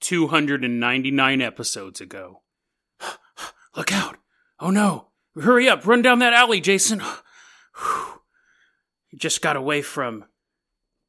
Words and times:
299 0.00 1.40
episodes 1.40 2.00
ago. 2.00 2.42
Look 3.76 3.92
out! 3.92 4.16
Oh 4.58 4.70
no! 4.70 5.08
Hurry 5.40 5.68
up! 5.68 5.86
Run 5.86 6.02
down 6.02 6.18
that 6.20 6.32
alley, 6.32 6.60
Jason! 6.60 7.02
You 9.12 9.18
just 9.18 9.42
got 9.42 9.56
away 9.56 9.82
from 9.82 10.26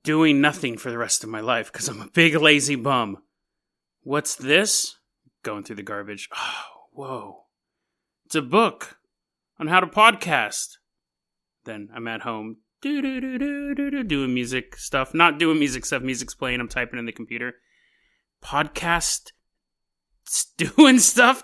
doing 0.04 0.42
nothing 0.42 0.76
for 0.80 0.90
the 0.90 0.98
rest 0.98 1.24
of 1.24 1.30
my 1.30 1.40
life 1.40 1.72
because 1.72 1.88
I'm 1.88 2.02
a 2.02 2.10
big 2.10 2.36
lazy 2.36 2.76
bum. 2.76 3.18
What's 4.02 4.34
this? 4.34 4.96
Going 5.44 5.64
through 5.64 5.76
the 5.76 5.84
garbage. 5.84 6.28
Oh, 6.36 6.64
whoa. 6.94 7.44
It's 8.26 8.34
a 8.34 8.42
book 8.42 8.98
on 9.60 9.68
how 9.68 9.82
to 9.82 9.86
podcast. 9.86 10.78
Then 11.66 11.90
I'm 11.94 12.08
at 12.08 12.22
home 12.22 12.58
do 12.82 13.00
do 13.00 13.22
do 13.22 13.38
do 13.38 13.76
do 13.76 13.92
do 13.92 14.04
doing 14.04 14.34
music 14.34 14.76
stuff. 14.76 15.14
Not 15.14 15.38
doing 15.38 15.60
music 15.60 15.86
stuff, 15.86 16.02
music's 16.02 16.34
playing, 16.34 16.60
I'm 16.60 16.68
typing 16.68 16.98
in 16.98 17.06
the 17.06 17.12
computer. 17.12 17.56
Podcast 18.44 19.32
doing 20.58 21.00
stuff. 21.00 21.44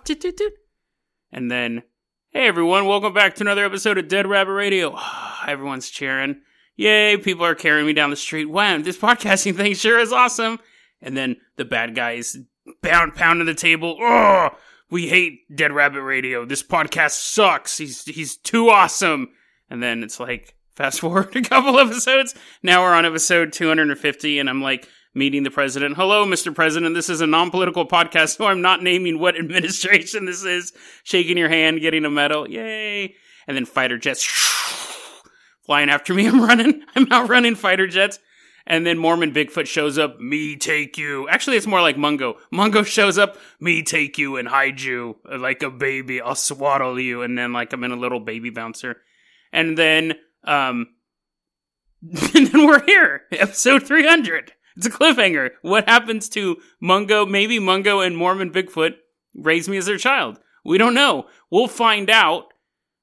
And 1.31 1.51
then, 1.51 1.83
hey 2.31 2.47
everyone, 2.47 2.85
welcome 2.85 3.13
back 3.13 3.35
to 3.35 3.43
another 3.43 3.65
episode 3.65 3.97
of 3.97 4.07
Dead 4.07 4.27
Rabbit 4.27 4.53
Radio. 4.53 4.97
Everyone's 5.47 5.89
cheering. 5.89 6.41
Yay, 6.75 7.17
people 7.17 7.45
are 7.45 7.55
carrying 7.55 7.87
me 7.87 7.93
down 7.93 8.09
the 8.09 8.15
street. 8.15 8.45
Wow, 8.45 8.77
this 8.79 8.97
podcasting 8.97 9.55
thing 9.55 9.73
sure 9.73 9.99
is 9.99 10.13
awesome. 10.13 10.59
And 11.01 11.17
then 11.17 11.37
the 11.55 11.65
bad 11.65 11.95
guys 11.95 12.37
pound 12.81 13.15
pounding 13.15 13.45
the 13.45 13.53
table. 13.53 13.97
Oh, 13.99 14.49
we 14.89 15.07
hate 15.07 15.55
Dead 15.55 15.71
Rabbit 15.71 16.01
Radio. 16.01 16.45
This 16.45 16.63
podcast 16.63 17.11
sucks. 17.11 17.77
He's 17.77 18.05
he's 18.05 18.37
too 18.37 18.69
awesome. 18.69 19.29
And 19.69 19.81
then 19.81 20.03
it's 20.03 20.19
like 20.19 20.55
fast 20.75 20.99
forward 21.01 21.35
a 21.35 21.41
couple 21.41 21.79
episodes. 21.79 22.35
Now 22.63 22.83
we're 22.83 22.93
on 22.93 23.05
episode 23.05 23.53
250 23.53 24.39
and 24.39 24.49
I'm 24.49 24.61
like 24.61 24.87
meeting 25.17 25.43
the 25.43 25.51
president. 25.51 25.95
Hello, 25.95 26.25
Mr. 26.25 26.53
President. 26.53 26.93
This 26.93 27.09
is 27.09 27.21
a 27.21 27.27
non-political 27.27 27.87
podcast, 27.87 28.37
so 28.37 28.45
I'm 28.45 28.61
not 28.61 28.83
naming 28.83 29.19
what 29.19 29.35
administration 29.39 30.25
this 30.25 30.43
is. 30.43 30.71
Shaking 31.03 31.37
your 31.37 31.49
hand, 31.49 31.81
getting 31.81 32.05
a 32.05 32.09
medal. 32.09 32.49
Yay. 32.49 33.15
And 33.47 33.57
then 33.57 33.65
fighter 33.65 33.97
jets 33.97 34.23
flying 35.65 35.89
after 35.89 36.13
me. 36.13 36.27
I'm 36.27 36.41
running. 36.41 36.83
I'm 36.95 37.11
outrunning 37.11 37.55
fighter 37.55 37.87
jets. 37.87 38.19
And 38.69 38.85
then 38.85 38.97
Mormon 38.97 39.33
Bigfoot 39.33 39.65
shows 39.65 39.97
up, 39.97 40.19
me 40.19 40.57
take 40.57 40.97
you. 40.97 41.29
Actually, 41.29 41.55
it's 41.55 41.65
more 41.65 41.81
like 41.81 41.97
Mungo. 41.97 42.35
Mungo 42.51 42.83
shows 42.83 43.17
up, 43.17 43.37
me 43.61 43.81
take 43.81 44.17
you 44.17 44.35
and 44.35 44.45
hide 44.45 44.81
you 44.81 45.15
like 45.23 45.63
a 45.63 45.71
baby. 45.71 46.19
I'll 46.19 46.35
swaddle 46.35 46.99
you. 46.99 47.21
And 47.21 47.37
then 47.37 47.53
like 47.53 47.71
I'm 47.71 47.85
in 47.85 47.91
a 47.91 47.95
little 47.95 48.19
baby 48.19 48.49
bouncer. 48.49 48.97
And 49.53 49.77
then, 49.77 50.15
um, 50.43 50.87
and 52.35 52.47
then 52.47 52.67
we're 52.67 52.83
here, 52.83 53.21
episode 53.31 53.83
300. 53.83 54.51
It's 54.77 54.85
a 54.85 54.91
cliffhanger. 54.91 55.51
What 55.63 55.89
happens 55.89 56.29
to 56.29 56.57
Mungo? 56.79 57.25
Maybe 57.25 57.57
Mungo 57.57 57.99
and 57.99 58.15
Mormon 58.15 58.51
Bigfoot 58.51 58.93
raise 59.35 59.67
me 59.67 59.77
as 59.77 59.87
their 59.87 59.97
child. 59.97 60.39
We 60.63 60.77
don't 60.77 60.93
know. 60.93 61.25
We'll 61.49 61.67
find 61.67 62.11
out 62.11 62.53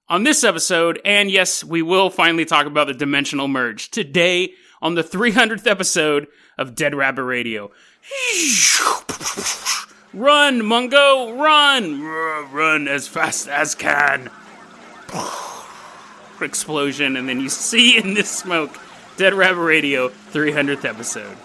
on 0.08 0.22
this 0.22 0.44
episode. 0.44 1.00
And 1.04 1.30
yes, 1.30 1.64
we 1.64 1.82
will 1.82 2.10
finally 2.10 2.44
talk 2.44 2.66
about 2.66 2.86
the 2.86 2.94
dimensional 2.94 3.48
merge 3.48 3.90
today 3.90 4.52
on 4.80 4.94
the 4.94 5.02
300th 5.02 5.66
episode 5.66 6.28
of 6.56 6.76
Dead 6.76 6.94
Rabbit 6.94 7.24
Radio. 7.24 7.72
Run, 10.12 10.64
Mungo, 10.64 11.32
run! 11.32 12.02
Run 12.52 12.86
as 12.86 13.08
fast 13.08 13.48
as 13.48 13.74
can. 13.74 14.30
Explosion, 16.40 17.16
and 17.16 17.28
then 17.28 17.40
you 17.40 17.48
see 17.48 17.96
in 17.96 18.14
this 18.14 18.30
smoke 18.30 18.78
Dead 19.16 19.32
Rabbit 19.32 19.60
Radio 19.60 20.08
300th 20.08 20.84
episode. 20.84 21.36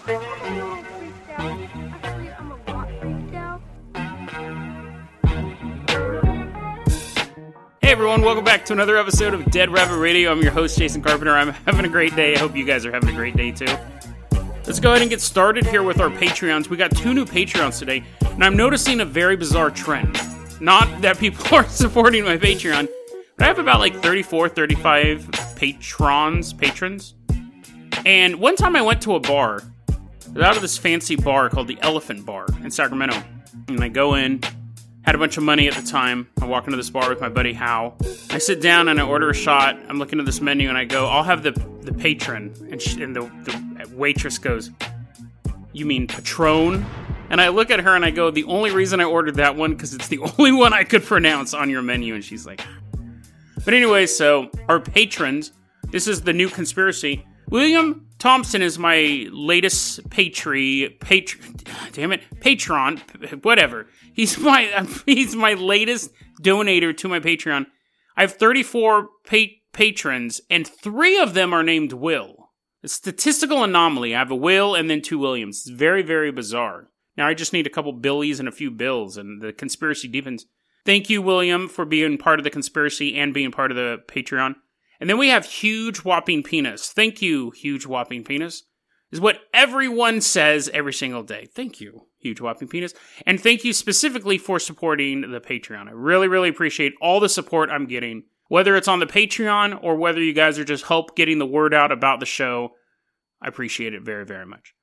Hey 7.80 7.92
everyone, 7.92 8.24
welcome 8.24 8.44
back 8.44 8.66
to 8.66 8.74
another 8.74 8.98
episode 8.98 9.36
of 9.36 9.46
Dead 9.52 9.70
Rabbit 9.70 9.98
Radio. 9.98 10.32
I'm 10.32 10.42
your 10.42 10.52
host, 10.52 10.80
Jason 10.80 11.04
Carpenter. 11.04 11.36
I'm 11.36 11.50
having 11.66 11.86
a 11.86 11.90
great 11.90 12.16
day. 12.16 12.34
I 12.34 12.40
hope 12.40 12.56
you 12.56 12.66
guys 12.66 12.88
are 12.88 12.92
having 12.92 13.10
a 13.10 13.14
great 13.14 13.38
day 13.38 13.52
too. 13.52 13.78
Let's 14.66 14.80
go 14.80 14.90
ahead 14.90 15.04
and 15.04 15.10
get 15.12 15.22
started 15.22 15.68
here 15.68 15.84
with 15.84 16.00
our 16.00 16.10
Patreons. 16.10 16.70
We 16.70 16.78
got 16.78 16.96
two 16.98 17.14
new 17.14 17.26
Patreons 17.26 17.78
today, 17.78 18.04
and 18.22 18.44
I'm 18.44 18.58
noticing 18.58 19.02
a 19.02 19.06
very 19.06 19.36
bizarre 19.36 19.70
trend. 19.70 20.20
Not 20.60 21.04
that 21.04 21.20
people 21.20 21.46
are 21.56 21.68
supporting 21.70 22.26
my 22.26 22.38
Patreon, 22.38 22.88
but 23.38 23.44
I 23.44 23.48
have 23.48 23.60
about 23.60 23.80
like 23.80 23.96
34, 24.02 24.50
35 24.50 25.56
patrons, 25.56 26.52
patrons. 26.52 27.14
And 28.06 28.40
one 28.40 28.56
time 28.56 28.76
I 28.76 28.82
went 28.82 29.02
to 29.04 29.16
a 29.16 29.20
bar, 29.20 29.62
out 30.42 30.56
of 30.56 30.62
this 30.62 30.78
fancy 30.78 31.16
bar 31.16 31.50
called 31.50 31.68
the 31.68 31.78
Elephant 31.82 32.26
Bar 32.26 32.48
in 32.64 32.72
Sacramento. 32.72 33.22
And 33.68 33.84
I 33.84 33.90
go 33.90 34.16
in, 34.16 34.42
had 35.04 35.16
a 35.16 35.18
bunch 35.18 35.38
of 35.38 35.44
money 35.44 35.68
at 35.68 35.74
the 35.74 35.82
time. 35.82 36.28
I 36.42 36.46
walk 36.46 36.66
into 36.66 36.78
this 36.78 36.90
bar 36.90 37.10
with 37.10 37.20
my 37.20 37.30
buddy 37.30 37.54
Hal. 37.54 37.98
I 38.30 38.38
sit 38.38 38.62
down 38.62 38.88
and 38.90 39.00
I 39.00 39.04
order 39.04 39.30
a 39.30 39.34
shot. 39.34 39.78
I'm 39.88 39.98
looking 39.98 40.20
at 40.20 40.26
this 40.26 40.42
menu 40.42 40.70
and 40.70 40.78
I 40.78 40.86
go, 40.86 41.08
I'll 41.08 41.24
have 41.24 41.44
the, 41.44 41.52
the 41.82 41.94
patron. 41.94 42.54
And, 42.72 42.82
she, 42.82 43.02
and 43.02 43.16
the, 43.16 43.22
the 43.22 43.96
waitress 43.96 44.38
goes, 44.38 44.72
You 45.74 45.86
mean 45.86 46.08
Patron? 46.08 46.86
And 47.32 47.40
I 47.40 47.50
look 47.50 47.70
at 47.70 47.80
her 47.82 47.96
and 47.96 48.04
I 48.04 48.12
go, 48.12 48.32
The 48.32 48.44
only 48.46 48.72
reason 48.72 49.00
I 49.00 49.06
ordered 49.06 49.36
that 49.36 49.56
one, 49.56 49.74
because 49.74 49.94
it's 49.94 50.08
the 50.08 50.20
only 50.38 50.52
one 50.52 50.74
I 50.74 50.84
could 50.84 51.04
pronounce 51.04 51.54
on 51.54 51.70
your 51.70 51.82
menu. 51.82 52.16
And 52.16 52.24
she's 52.24 52.46
like, 52.46 52.62
But 53.66 53.74
anyway, 53.74 54.06
so 54.06 54.50
our 54.68 54.80
patrons, 54.80 55.52
this 55.90 56.08
is 56.08 56.22
the 56.22 56.34
new 56.34 56.50
conspiracy. 56.50 57.26
William 57.50 58.08
Thompson 58.20 58.62
is 58.62 58.78
my 58.78 59.28
latest 59.32 60.08
patri 60.12 60.96
patron. 61.00 61.56
Damn 61.94 62.12
it, 62.12 62.22
patron, 62.42 63.02
whatever. 63.42 63.88
He's 64.14 64.38
my 64.40 64.88
he's 65.06 65.36
my 65.36 65.54
latest 65.54 66.12
donator 66.42 66.96
to 66.98 67.08
my 67.08 67.20
Patreon. 67.20 67.66
I 68.16 68.22
have 68.22 68.34
34 68.34 69.08
pa- 69.26 69.38
patrons, 69.74 70.42
and 70.50 70.68
three 70.68 71.18
of 71.18 71.34
them 71.34 71.54
are 71.54 71.64
named 71.64 71.94
Will. 71.94 72.50
A 72.84 72.88
statistical 72.88 73.64
anomaly. 73.64 74.16
I 74.16 74.20
have 74.20 74.32
a 74.32 74.36
Will 74.36 74.76
and 74.76 74.90
then 74.90 75.02
two 75.02 75.18
Williams. 75.18 75.66
It's 75.66 75.70
very 75.70 76.04
very 76.04 76.32
bizarre. 76.32 76.90
Now 77.18 77.28
I 77.28 77.34
just 77.34 77.54
need 77.54 77.66
a 77.66 77.72
couple 77.72 77.94
Billies 77.94 78.40
and 78.40 78.48
a 78.48 78.54
few 78.54 78.70
Bills, 78.70 79.18
and 79.18 79.42
the 79.42 79.54
conspiracy 79.54 80.08
deepens. 80.08 80.46
Thank 80.86 81.10
you, 81.10 81.22
William, 81.22 81.68
for 81.68 81.84
being 81.84 82.18
part 82.18 82.40
of 82.40 82.44
the 82.44 82.50
conspiracy 82.50 83.16
and 83.16 83.34
being 83.34 83.52
part 83.52 83.72
of 83.72 83.78
the 83.78 83.98
Patreon. 84.08 84.56
And 85.00 85.10
then 85.10 85.18
we 85.18 85.30
have 85.30 85.46
huge 85.46 86.00
whopping 86.00 86.44
penis. 86.44 86.90
Thank 86.90 87.22
you, 87.22 87.52
huge 87.52 87.86
whopping 87.86 88.24
penis. 88.24 88.64
Is 89.12 89.20
what 89.20 89.40
everyone 89.54 90.22
says 90.22 90.70
every 90.72 90.94
single 90.94 91.24
day. 91.24 91.48
Thank 91.56 91.82
you, 91.82 92.02
huge 92.20 92.42
whopping 92.42 92.68
penis. 92.68 92.94
And 93.26 93.42
thank 93.42 93.64
you 93.64 93.74
specifically 93.74 94.38
for 94.38 94.60
supporting 94.60 95.22
the 95.22 95.42
Patreon. 95.42 95.88
I 95.88 95.92
really, 95.94 96.28
really 96.28 96.50
appreciate 96.50 96.94
all 97.02 97.20
the 97.20 97.30
support 97.30 97.72
I'm 97.72 97.88
getting. 97.88 98.24
Whether 98.50 98.76
it's 98.76 98.88
on 98.88 99.00
the 99.00 99.08
Patreon 99.08 99.80
or 99.84 99.96
whether 99.96 100.22
you 100.22 100.34
guys 100.34 100.60
are 100.60 100.64
just 100.64 100.86
help 100.86 101.16
getting 101.16 101.40
the 101.40 101.46
word 101.46 101.74
out 101.74 101.92
about 101.92 102.20
the 102.20 102.26
show, 102.28 102.72
I 103.42 103.48
appreciate 103.48 103.94
it 103.94 104.04
very, 104.04 104.26
very 104.26 104.46
much. 104.46 104.74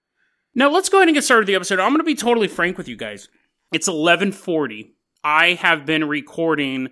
Now 0.56 0.70
let's 0.70 0.88
go 0.88 0.98
ahead 0.98 1.08
and 1.08 1.14
get 1.14 1.24
started 1.24 1.42
with 1.42 1.48
the 1.48 1.54
episode. 1.54 1.78
I'm 1.78 1.90
going 1.90 1.98
to 1.98 2.04
be 2.04 2.14
totally 2.14 2.48
frank 2.48 2.78
with 2.78 2.88
you 2.88 2.96
guys. 2.96 3.28
It's 3.72 3.88
11:40. 3.88 4.92
I 5.22 5.54
have 5.54 5.84
been 5.84 6.08
recording 6.08 6.88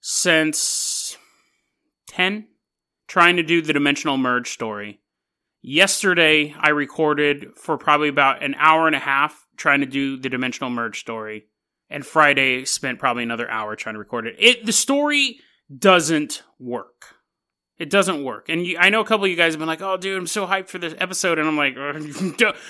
since 0.00 0.93
10 2.14 2.46
trying 3.08 3.36
to 3.36 3.42
do 3.42 3.60
the 3.60 3.72
dimensional 3.72 4.16
merge 4.16 4.50
story. 4.50 5.00
Yesterday, 5.62 6.54
I 6.58 6.70
recorded 6.70 7.56
for 7.56 7.76
probably 7.76 8.08
about 8.08 8.42
an 8.42 8.54
hour 8.58 8.86
and 8.86 8.96
a 8.96 9.00
half 9.00 9.46
trying 9.56 9.80
to 9.80 9.86
do 9.86 10.16
the 10.16 10.28
dimensional 10.28 10.70
merge 10.70 11.00
story. 11.00 11.46
And 11.90 12.04
Friday 12.04 12.64
spent 12.64 12.98
probably 12.98 13.22
another 13.22 13.50
hour 13.50 13.76
trying 13.76 13.94
to 13.94 13.98
record 13.98 14.26
it. 14.26 14.36
It 14.38 14.66
the 14.66 14.72
story 14.72 15.38
doesn't 15.76 16.42
work. 16.58 17.14
It 17.78 17.90
doesn't 17.90 18.24
work. 18.24 18.48
And 18.48 18.66
you, 18.66 18.78
I 18.78 18.88
know 18.88 19.00
a 19.00 19.04
couple 19.04 19.24
of 19.24 19.30
you 19.30 19.36
guys 19.36 19.52
have 19.52 19.58
been 19.58 19.68
like, 19.68 19.82
"Oh, 19.82 19.96
dude, 19.96 20.16
I'm 20.16 20.26
so 20.26 20.46
hyped 20.46 20.68
for 20.68 20.78
this 20.78 20.94
episode," 20.98 21.38
and 21.38 21.46
I'm 21.46 21.56
like, 21.56 21.76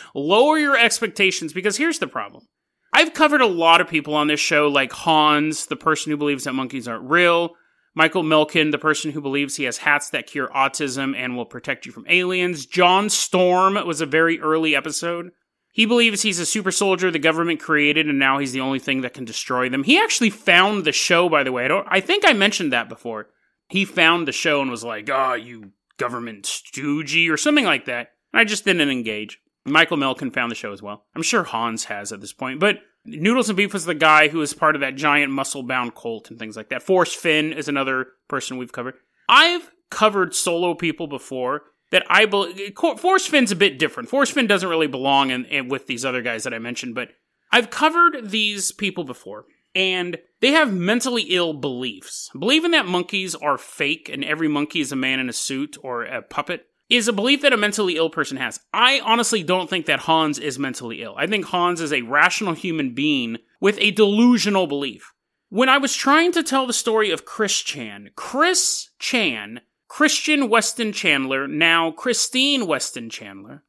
"Lower 0.14 0.58
your 0.58 0.76
expectations," 0.76 1.52
because 1.52 1.76
here's 1.76 1.98
the 1.98 2.06
problem. 2.06 2.46
I've 2.92 3.14
covered 3.14 3.40
a 3.40 3.46
lot 3.46 3.80
of 3.80 3.88
people 3.88 4.14
on 4.14 4.26
this 4.26 4.40
show, 4.40 4.68
like 4.68 4.92
Hans, 4.92 5.66
the 5.66 5.76
person 5.76 6.10
who 6.10 6.16
believes 6.16 6.44
that 6.44 6.54
monkeys 6.54 6.88
aren't 6.88 7.08
real, 7.08 7.54
Michael 7.94 8.24
Milken, 8.24 8.72
the 8.72 8.78
person 8.78 9.12
who 9.12 9.20
believes 9.20 9.56
he 9.56 9.64
has 9.64 9.78
hats 9.78 10.10
that 10.10 10.26
cure 10.26 10.48
autism 10.48 11.16
and 11.16 11.36
will 11.36 11.46
protect 11.46 11.86
you 11.86 11.92
from 11.92 12.06
aliens. 12.08 12.66
John 12.66 13.08
Storm 13.08 13.74
was 13.86 14.00
a 14.00 14.06
very 14.06 14.40
early 14.40 14.74
episode. 14.74 15.30
He 15.72 15.86
believes 15.86 16.22
he's 16.22 16.38
a 16.38 16.46
super 16.46 16.70
soldier 16.70 17.10
the 17.10 17.18
government 17.18 17.60
created, 17.60 18.08
and 18.08 18.18
now 18.18 18.38
he's 18.38 18.52
the 18.52 18.60
only 18.60 18.78
thing 18.78 19.00
that 19.00 19.14
can 19.14 19.24
destroy 19.24 19.68
them. 19.68 19.82
He 19.82 19.98
actually 19.98 20.30
found 20.30 20.84
the 20.84 20.92
show, 20.92 21.28
by 21.28 21.42
the 21.42 21.52
way. 21.52 21.64
I 21.64 21.68
don't. 21.68 21.86
I 21.90 22.00
think 22.00 22.24
I 22.24 22.32
mentioned 22.32 22.72
that 22.72 22.88
before. 22.88 23.28
He 23.68 23.84
found 23.84 24.28
the 24.28 24.32
show 24.32 24.60
and 24.60 24.70
was 24.70 24.84
like, 24.84 25.08
"Ah, 25.10 25.32
oh, 25.32 25.34
you 25.34 25.72
government 25.96 26.44
stoogey" 26.44 27.28
or 27.28 27.36
something 27.36 27.64
like 27.64 27.86
that. 27.86 28.12
And 28.32 28.40
I 28.40 28.44
just 28.44 28.64
didn't 28.64 28.88
engage. 28.88 29.40
Michael 29.64 29.96
Milken 29.96 30.32
found 30.32 30.50
the 30.50 30.56
show 30.56 30.72
as 30.72 30.82
well. 30.82 31.06
I'm 31.16 31.22
sure 31.22 31.42
Hans 31.42 31.84
has 31.84 32.12
at 32.12 32.20
this 32.20 32.32
point, 32.32 32.60
but 32.60 32.80
Noodles 33.04 33.48
and 33.48 33.56
Beef 33.56 33.72
was 33.72 33.84
the 33.84 33.94
guy 33.94 34.28
who 34.28 34.38
was 34.38 34.54
part 34.54 34.74
of 34.74 34.80
that 34.80 34.96
giant 34.96 35.30
muscle-bound 35.30 35.94
cult 35.94 36.30
and 36.30 36.38
things 36.38 36.56
like 36.56 36.70
that. 36.70 36.82
Forrest 36.82 37.16
Fenn 37.16 37.52
is 37.52 37.68
another 37.68 38.08
person 38.28 38.56
we've 38.56 38.72
covered. 38.72 38.94
I've 39.28 39.70
covered 39.90 40.34
solo 40.34 40.74
people 40.74 41.06
before 41.06 41.62
that 41.90 42.04
I 42.08 42.26
believe 42.26 42.74
Forrest 42.98 43.28
Fenn's 43.28 43.52
a 43.52 43.56
bit 43.56 43.78
different. 43.78 44.08
Forrest 44.08 44.32
Fenn 44.32 44.46
doesn't 44.46 44.68
really 44.68 44.86
belong 44.86 45.30
in, 45.30 45.44
in, 45.44 45.68
with 45.68 45.86
these 45.86 46.04
other 46.04 46.22
guys 46.22 46.44
that 46.44 46.54
I 46.54 46.58
mentioned, 46.58 46.94
but 46.94 47.10
I've 47.52 47.70
covered 47.70 48.30
these 48.30 48.72
people 48.72 49.04
before, 49.04 49.44
and 49.74 50.18
they 50.40 50.50
have 50.52 50.72
mentally 50.72 51.22
ill 51.22 51.52
beliefs. 51.52 52.30
Believing 52.36 52.72
that 52.72 52.86
monkeys 52.86 53.34
are 53.34 53.58
fake 53.58 54.10
and 54.12 54.24
every 54.24 54.48
monkey 54.48 54.80
is 54.80 54.92
a 54.92 54.96
man 54.96 55.20
in 55.20 55.28
a 55.28 55.32
suit 55.32 55.76
or 55.82 56.04
a 56.04 56.22
puppet 56.22 56.66
is 56.90 57.08
a 57.08 57.12
belief 57.12 57.42
that 57.42 57.52
a 57.52 57.56
mentally 57.56 57.96
ill 57.96 58.10
person 58.10 58.36
has. 58.36 58.60
I 58.72 59.00
honestly 59.00 59.42
don't 59.42 59.70
think 59.70 59.86
that 59.86 60.00
Hans 60.00 60.38
is 60.38 60.58
mentally 60.58 61.02
ill. 61.02 61.14
I 61.16 61.26
think 61.26 61.46
Hans 61.46 61.80
is 61.80 61.92
a 61.92 62.02
rational 62.02 62.54
human 62.54 62.94
being 62.94 63.38
with 63.60 63.78
a 63.80 63.90
delusional 63.90 64.66
belief. 64.66 65.12
When 65.48 65.68
I 65.68 65.78
was 65.78 65.94
trying 65.94 66.32
to 66.32 66.42
tell 66.42 66.66
the 66.66 66.72
story 66.72 67.10
of 67.10 67.24
Chris 67.24 67.60
Chan, 67.60 68.10
Chris 68.16 68.90
Chan 68.98 69.60
Christian 69.88 70.48
Weston 70.48 70.92
Chandler, 70.92 71.46
now 71.46 71.92
Christine 71.92 72.66
Weston 72.66 73.10
Chandler. 73.10 73.62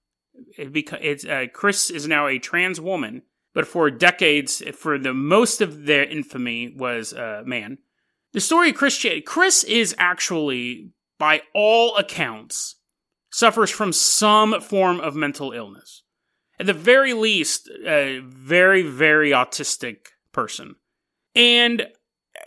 It 0.58 0.74
beca- 0.74 0.98
it's, 1.00 1.24
uh, 1.24 1.46
Chris 1.54 1.92
is 1.92 2.08
now 2.08 2.26
a 2.26 2.40
trans 2.40 2.82
woman, 2.82 3.22
but 3.54 3.68
for 3.68 3.92
decades, 3.92 4.64
for 4.74 4.98
the 4.98 5.14
most 5.14 5.62
of 5.62 5.86
their 5.86 6.04
infamy, 6.04 6.74
was 6.76 7.14
a 7.14 7.44
man. 7.46 7.78
The 8.34 8.42
story 8.42 8.72
of 8.72 8.76
Chris, 8.76 8.98
Chan, 8.98 9.22
Chris 9.26 9.64
is 9.64 9.94
actually, 10.00 10.90
by 11.20 11.44
all 11.54 11.96
accounts, 11.96 12.78
suffers 13.36 13.70
from 13.70 13.92
some 13.92 14.62
form 14.62 15.02
of 15.02 15.14
mental 15.14 15.52
illness. 15.52 16.04
At 16.58 16.68
the 16.68 16.74
very 16.74 17.12
least, 17.12 17.70
a 17.86 18.22
very, 18.24 18.82
very 18.82 19.32
autistic 19.32 19.98
person. 20.32 20.76
And 21.36 21.88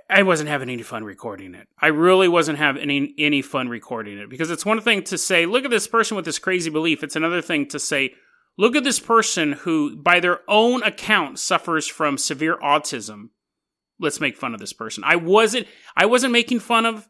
I 0.09 0.23
wasn't 0.23 0.49
having 0.49 0.71
any 0.71 0.83
fun 0.83 1.05
recording 1.05 1.55
it. 1.55 1.69
I 1.79 1.89
really 1.89 2.27
wasn't 2.27 2.57
having 2.57 2.81
any 2.81 3.15
any 3.19 3.43
fun 3.43 3.69
recording 3.69 4.17
it 4.17 4.31
because 4.31 4.51
it's 4.51 4.65
one 4.65 4.81
thing 4.81 5.03
to 5.05 5.19
say, 5.19 5.45
look 5.45 5.67
at 5.67 5.71
this 5.71 5.87
person 5.87 6.17
with 6.17 6.25
this 6.25 6.39
crazy 6.39 6.71
belief. 6.71 7.03
It's 7.03 7.17
another 7.17 7.43
thing 7.43 7.67
to 7.69 7.79
say, 7.79 8.15
look 8.57 8.75
at 8.75 8.85
this 8.85 8.99
person 8.99 9.53
who, 9.53 9.95
by 9.95 10.21
their 10.21 10.41
own 10.49 10.83
account, 10.85 11.39
suffers 11.39 11.87
from 11.87 12.17
severe 12.17 12.57
autism. 12.63 13.29
Let's 14.01 14.21
make 14.21 14.39
fun 14.39 14.55
of 14.55 14.61
this 14.61 14.73
person. 14.73 15.05
I 15.05 15.17
wasn't 15.17 15.67
I 15.95 16.07
wasn't 16.07 16.33
making 16.33 16.61
fun 16.61 16.87
of 16.87 17.09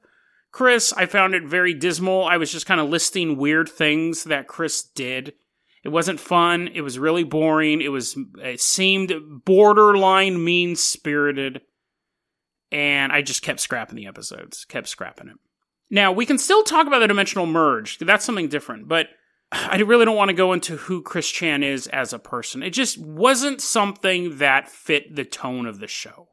Chris. 0.50 0.92
I 0.92 1.06
found 1.06 1.34
it 1.34 1.44
very 1.44 1.74
dismal. 1.74 2.24
I 2.24 2.36
was 2.36 2.50
just 2.50 2.66
kind 2.66 2.80
of 2.80 2.88
listing 2.88 3.36
weird 3.36 3.68
things 3.68 4.24
that 4.24 4.48
Chris 4.48 4.82
did. 4.82 5.34
It 5.84 5.90
wasn't 5.90 6.20
fun. 6.20 6.68
It 6.74 6.80
was 6.80 6.98
really 6.98 7.24
boring. 7.24 7.80
It 7.80 7.90
was 7.90 8.16
it 8.42 8.60
seemed 8.60 9.12
borderline 9.44 10.42
mean 10.42 10.76
spirited 10.76 11.60
and 12.70 13.12
I 13.12 13.22
just 13.22 13.42
kept 13.42 13.60
scrapping 13.60 13.96
the 13.96 14.06
episodes, 14.06 14.64
kept 14.64 14.88
scrapping 14.88 15.28
it. 15.28 15.36
Now, 15.90 16.12
we 16.12 16.26
can 16.26 16.38
still 16.38 16.62
talk 16.62 16.86
about 16.86 16.98
the 16.98 17.08
dimensional 17.08 17.46
merge. 17.46 17.98
That's 17.98 18.24
something 18.24 18.48
different, 18.48 18.88
but 18.88 19.08
I 19.52 19.78
really 19.78 20.04
don't 20.04 20.16
want 20.16 20.28
to 20.30 20.36
go 20.36 20.52
into 20.52 20.76
who 20.76 21.02
Chris 21.02 21.30
Chan 21.30 21.62
is 21.62 21.86
as 21.88 22.12
a 22.12 22.18
person. 22.18 22.62
It 22.62 22.70
just 22.70 22.98
wasn't 22.98 23.60
something 23.60 24.38
that 24.38 24.68
fit 24.68 25.14
the 25.14 25.24
tone 25.24 25.66
of 25.66 25.80
the 25.80 25.86
show. 25.86 26.28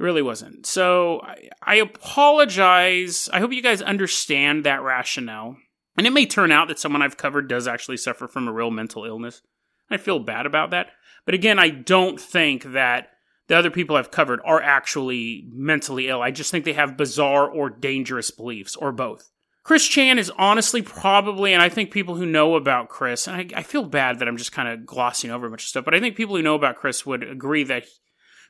It 0.00 0.02
really 0.02 0.22
wasn't. 0.22 0.64
So 0.64 1.20
I, 1.22 1.50
I 1.62 1.74
apologize. 1.76 3.28
I 3.34 3.40
hope 3.40 3.52
you 3.52 3.60
guys 3.60 3.82
understand 3.82 4.64
that 4.64 4.82
rationale. 4.82 5.58
And 5.98 6.06
it 6.06 6.12
may 6.14 6.24
turn 6.24 6.50
out 6.50 6.68
that 6.68 6.78
someone 6.78 7.02
I've 7.02 7.18
covered 7.18 7.48
does 7.48 7.68
actually 7.68 7.98
suffer 7.98 8.26
from 8.26 8.48
a 8.48 8.52
real 8.52 8.70
mental 8.70 9.04
illness. 9.04 9.42
I 9.90 9.98
feel 9.98 10.18
bad 10.18 10.46
about 10.46 10.70
that. 10.70 10.86
But 11.26 11.34
again, 11.34 11.58
I 11.58 11.68
don't 11.68 12.18
think 12.18 12.72
that 12.72 13.08
the 13.48 13.56
other 13.56 13.70
people 13.70 13.94
I've 13.94 14.10
covered 14.10 14.40
are 14.42 14.62
actually 14.62 15.46
mentally 15.52 16.08
ill. 16.08 16.22
I 16.22 16.30
just 16.30 16.50
think 16.50 16.64
they 16.64 16.72
have 16.72 16.96
bizarre 16.96 17.50
or 17.50 17.68
dangerous 17.68 18.30
beliefs, 18.30 18.76
or 18.76 18.92
both. 18.92 19.30
Chris 19.64 19.86
Chan 19.86 20.18
is 20.18 20.32
honestly 20.38 20.80
probably, 20.80 21.52
and 21.52 21.60
I 21.60 21.68
think 21.68 21.90
people 21.90 22.14
who 22.14 22.24
know 22.24 22.54
about 22.54 22.88
Chris, 22.88 23.26
and 23.26 23.36
I, 23.36 23.58
I 23.58 23.62
feel 23.64 23.84
bad 23.84 24.20
that 24.20 24.28
I'm 24.28 24.38
just 24.38 24.52
kind 24.52 24.68
of 24.68 24.86
glossing 24.86 25.30
over 25.30 25.46
a 25.46 25.50
bunch 25.50 25.64
of 25.64 25.68
stuff, 25.68 25.84
but 25.84 25.94
I 25.94 26.00
think 26.00 26.16
people 26.16 26.36
who 26.36 26.42
know 26.42 26.54
about 26.54 26.76
Chris 26.76 27.04
would 27.04 27.22
agree 27.22 27.64
that 27.64 27.84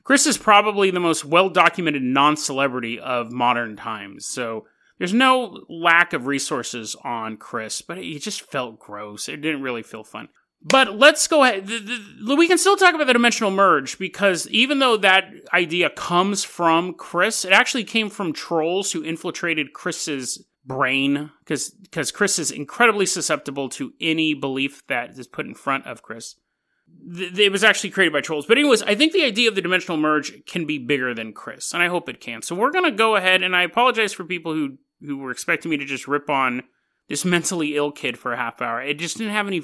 Chris 0.03 0.25
is 0.25 0.37
probably 0.37 0.91
the 0.91 0.99
most 0.99 1.25
well 1.25 1.49
documented 1.49 2.03
non 2.03 2.37
celebrity 2.37 2.99
of 2.99 3.31
modern 3.31 3.75
times. 3.75 4.25
So 4.25 4.65
there's 4.97 5.13
no 5.13 5.65
lack 5.69 6.13
of 6.13 6.27
resources 6.27 6.95
on 7.03 7.37
Chris, 7.37 7.81
but 7.81 7.97
it 7.97 8.19
just 8.19 8.41
felt 8.41 8.79
gross. 8.79 9.27
It 9.27 9.41
didn't 9.41 9.63
really 9.63 9.83
feel 9.83 10.03
fun. 10.03 10.29
But 10.63 10.99
let's 10.99 11.27
go 11.27 11.43
ahead. 11.43 11.67
We 12.27 12.47
can 12.47 12.59
still 12.59 12.77
talk 12.77 12.93
about 12.93 13.07
the 13.07 13.13
dimensional 13.13 13.49
merge 13.49 13.97
because 13.97 14.47
even 14.49 14.77
though 14.77 14.97
that 14.97 15.25
idea 15.53 15.89
comes 15.89 16.43
from 16.43 16.93
Chris, 16.93 17.45
it 17.45 17.51
actually 17.51 17.83
came 17.83 18.11
from 18.11 18.31
trolls 18.31 18.91
who 18.91 19.03
infiltrated 19.03 19.73
Chris's 19.73 20.45
brain 20.63 21.31
because 21.39 21.71
because 21.71 22.11
Chris 22.11 22.37
is 22.37 22.51
incredibly 22.51 23.07
susceptible 23.07 23.69
to 23.69 23.93
any 23.99 24.35
belief 24.35 24.85
that 24.85 25.17
is 25.17 25.27
put 25.27 25.47
in 25.47 25.55
front 25.55 25.87
of 25.87 26.03
Chris. 26.03 26.35
It 27.03 27.51
was 27.51 27.63
actually 27.63 27.89
created 27.89 28.13
by 28.13 28.21
trolls. 28.21 28.45
But 28.45 28.57
anyways, 28.57 28.83
I 28.83 28.95
think 28.95 29.13
the 29.13 29.23
idea 29.23 29.49
of 29.49 29.55
the 29.55 29.61
dimensional 29.61 29.97
merge 29.97 30.45
can 30.45 30.65
be 30.65 30.77
bigger 30.77 31.13
than 31.13 31.33
Chris, 31.33 31.73
and 31.73 31.81
I 31.81 31.87
hope 31.87 32.09
it 32.09 32.21
can. 32.21 32.41
So 32.41 32.55
we're 32.55 32.71
gonna 32.71 32.91
go 32.91 33.15
ahead, 33.15 33.43
and 33.43 33.55
I 33.55 33.63
apologize 33.63 34.13
for 34.13 34.23
people 34.23 34.53
who 34.53 34.77
who 35.01 35.17
were 35.17 35.31
expecting 35.31 35.71
me 35.71 35.77
to 35.77 35.85
just 35.85 36.07
rip 36.07 36.29
on 36.29 36.63
this 37.09 37.25
mentally 37.25 37.75
ill 37.75 37.91
kid 37.91 38.17
for 38.17 38.33
a 38.33 38.37
half 38.37 38.61
hour. 38.61 38.81
It 38.81 38.99
just 38.99 39.17
didn't 39.17 39.33
have 39.33 39.47
any 39.47 39.63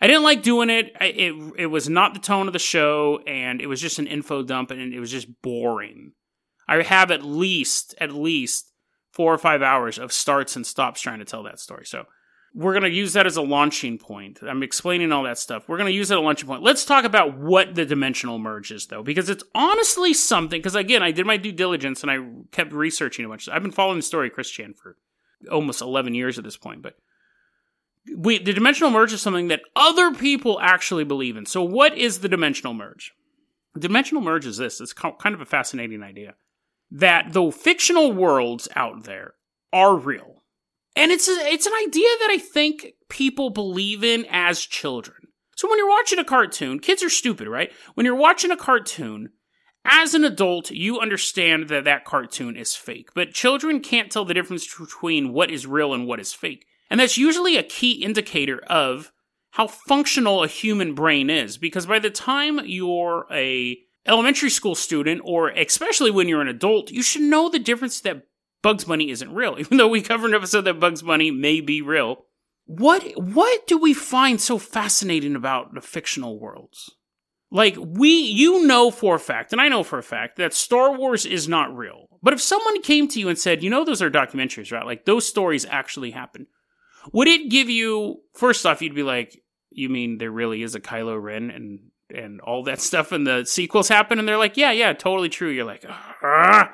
I 0.00 0.06
didn't 0.06 0.22
like 0.22 0.42
doing 0.42 0.70
it. 0.70 0.94
I, 0.98 1.06
it 1.06 1.52
it 1.58 1.66
was 1.66 1.88
not 1.88 2.14
the 2.14 2.20
tone 2.20 2.46
of 2.46 2.52
the 2.52 2.58
show, 2.58 3.20
and 3.26 3.60
it 3.60 3.66
was 3.66 3.80
just 3.80 3.98
an 3.98 4.06
info 4.06 4.42
dump, 4.42 4.70
and 4.70 4.94
it 4.94 5.00
was 5.00 5.10
just 5.10 5.42
boring. 5.42 6.12
I 6.66 6.82
have 6.82 7.10
at 7.10 7.22
least 7.22 7.94
at 8.00 8.12
least 8.12 8.72
four 9.12 9.34
or 9.34 9.38
five 9.38 9.60
hours 9.60 9.98
of 9.98 10.12
starts 10.12 10.56
and 10.56 10.66
stops 10.66 11.00
trying 11.00 11.18
to 11.18 11.24
tell 11.24 11.42
that 11.42 11.60
story. 11.60 11.84
So 11.84 12.06
we're 12.54 12.72
going 12.72 12.82
to 12.82 12.90
use 12.90 13.12
that 13.12 13.26
as 13.26 13.36
a 13.36 13.42
launching 13.42 13.96
point. 13.96 14.40
I'm 14.42 14.62
explaining 14.62 15.12
all 15.12 15.22
that 15.22 15.38
stuff. 15.38 15.68
We're 15.68 15.76
going 15.76 15.90
to 15.90 15.96
use 15.96 16.08
that 16.08 16.16
as 16.16 16.20
a 16.20 16.22
launching 16.22 16.48
point. 16.48 16.62
Let's 16.62 16.84
talk 16.84 17.04
about 17.04 17.38
what 17.38 17.74
the 17.74 17.84
dimensional 17.84 18.38
merge 18.38 18.72
is, 18.72 18.86
though, 18.86 19.02
because 19.02 19.28
it's 19.28 19.44
honestly 19.54 20.12
something. 20.12 20.58
Because 20.58 20.74
again, 20.74 21.02
I 21.02 21.12
did 21.12 21.26
my 21.26 21.36
due 21.36 21.52
diligence 21.52 22.02
and 22.02 22.10
I 22.10 22.18
kept 22.50 22.72
researching 22.72 23.24
a 23.24 23.28
bunch. 23.28 23.48
I've 23.48 23.62
been 23.62 23.70
following 23.70 23.98
the 23.98 24.02
story 24.02 24.30
Chris 24.30 24.50
Chan 24.50 24.74
for 24.74 24.96
almost 25.50 25.80
11 25.80 26.14
years 26.14 26.38
at 26.38 26.44
this 26.44 26.56
point, 26.56 26.82
but 26.82 26.96
we 28.16 28.38
the 28.38 28.52
dimensional 28.52 28.90
merge 28.90 29.12
is 29.12 29.20
something 29.20 29.48
that 29.48 29.62
other 29.76 30.12
people 30.12 30.58
actually 30.60 31.04
believe 31.04 31.36
in. 31.36 31.46
So 31.46 31.62
what 31.62 31.96
is 31.96 32.20
the 32.20 32.28
dimensional 32.28 32.74
merge? 32.74 33.12
Dimensional 33.78 34.22
merge 34.22 34.46
is 34.46 34.56
this. 34.56 34.80
It's 34.80 34.92
kind 34.92 35.34
of 35.34 35.40
a 35.40 35.46
fascinating 35.46 36.02
idea 36.02 36.34
that 36.90 37.32
the 37.32 37.50
fictional 37.52 38.12
worlds 38.12 38.68
out 38.74 39.04
there 39.04 39.34
are 39.72 39.96
real. 39.96 40.42
And 40.96 41.12
it's 41.12 41.28
a, 41.28 41.32
it's 41.32 41.66
an 41.66 41.72
idea 41.86 42.08
that 42.20 42.28
I 42.30 42.38
think 42.38 42.94
people 43.08 43.50
believe 43.50 44.02
in 44.02 44.26
as 44.30 44.60
children. 44.60 45.16
So 45.56 45.68
when 45.68 45.78
you're 45.78 45.88
watching 45.88 46.18
a 46.18 46.24
cartoon, 46.24 46.80
kids 46.80 47.02
are 47.02 47.10
stupid, 47.10 47.46
right? 47.46 47.72
When 47.94 48.06
you're 48.06 48.14
watching 48.14 48.50
a 48.50 48.56
cartoon, 48.56 49.30
as 49.84 50.14
an 50.14 50.24
adult, 50.24 50.70
you 50.70 51.00
understand 51.00 51.68
that 51.68 51.84
that 51.84 52.04
cartoon 52.04 52.56
is 52.56 52.74
fake, 52.74 53.10
but 53.14 53.32
children 53.32 53.80
can't 53.80 54.10
tell 54.10 54.24
the 54.24 54.34
difference 54.34 54.74
between 54.74 55.32
what 55.32 55.50
is 55.50 55.66
real 55.66 55.94
and 55.94 56.06
what 56.06 56.20
is 56.20 56.32
fake. 56.32 56.66
And 56.90 57.00
that's 57.00 57.16
usually 57.16 57.56
a 57.56 57.62
key 57.62 58.02
indicator 58.02 58.58
of 58.66 59.12
how 59.52 59.66
functional 59.66 60.42
a 60.42 60.48
human 60.48 60.94
brain 60.94 61.30
is 61.30 61.56
because 61.56 61.86
by 61.86 61.98
the 61.98 62.10
time 62.10 62.60
you're 62.64 63.26
a 63.30 63.78
elementary 64.06 64.50
school 64.50 64.74
student 64.74 65.20
or 65.24 65.48
especially 65.50 66.10
when 66.10 66.28
you're 66.28 66.40
an 66.40 66.48
adult, 66.48 66.90
you 66.90 67.02
should 67.02 67.22
know 67.22 67.48
the 67.48 67.58
difference 67.58 68.00
that 68.00 68.22
Bugs 68.62 68.84
Bunny 68.84 69.10
isn't 69.10 69.34
real. 69.34 69.56
Even 69.58 69.78
though 69.78 69.88
we 69.88 70.02
covered 70.02 70.30
an 70.30 70.34
episode 70.34 70.62
that 70.62 70.80
Bugs 70.80 71.02
Bunny 71.02 71.30
may 71.30 71.60
be 71.60 71.82
real. 71.82 72.24
What 72.66 73.02
what 73.16 73.66
do 73.66 73.78
we 73.78 73.94
find 73.94 74.40
so 74.40 74.56
fascinating 74.58 75.34
about 75.34 75.74
the 75.74 75.80
fictional 75.80 76.38
worlds? 76.38 76.90
Like 77.50 77.76
we 77.76 78.10
you 78.10 78.64
know 78.64 78.92
for 78.92 79.16
a 79.16 79.20
fact, 79.20 79.52
and 79.52 79.60
I 79.60 79.68
know 79.68 79.82
for 79.82 79.98
a 79.98 80.04
fact 80.04 80.36
that 80.36 80.54
Star 80.54 80.96
Wars 80.96 81.26
is 81.26 81.48
not 81.48 81.76
real. 81.76 82.06
But 82.22 82.32
if 82.32 82.40
someone 82.40 82.80
came 82.82 83.08
to 83.08 83.18
you 83.18 83.28
and 83.28 83.36
said, 83.36 83.64
"You 83.64 83.70
know 83.70 83.84
those 83.84 84.02
are 84.02 84.10
documentaries, 84.10 84.70
right? 84.70 84.86
Like 84.86 85.04
those 85.04 85.26
stories 85.26 85.66
actually 85.66 86.12
happen." 86.12 86.46
Would 87.12 87.28
it 87.28 87.50
give 87.50 87.70
you 87.70 88.20
first 88.34 88.66
off? 88.66 88.82
You'd 88.82 88.94
be 88.94 89.02
like, 89.02 89.42
you 89.70 89.88
mean 89.88 90.18
there 90.18 90.30
really 90.30 90.62
is 90.62 90.74
a 90.74 90.80
Kylo 90.80 91.20
Ren 91.20 91.50
and 91.50 91.80
and 92.12 92.40
all 92.40 92.64
that 92.64 92.80
stuff 92.80 93.12
and 93.12 93.26
the 93.26 93.44
sequels 93.44 93.88
happen? 93.88 94.18
And 94.18 94.28
they're 94.28 94.38
like, 94.38 94.56
yeah, 94.56 94.72
yeah, 94.72 94.92
totally 94.92 95.28
true. 95.28 95.50
You're 95.50 95.64
like, 95.64 95.84
ah. 95.88 96.72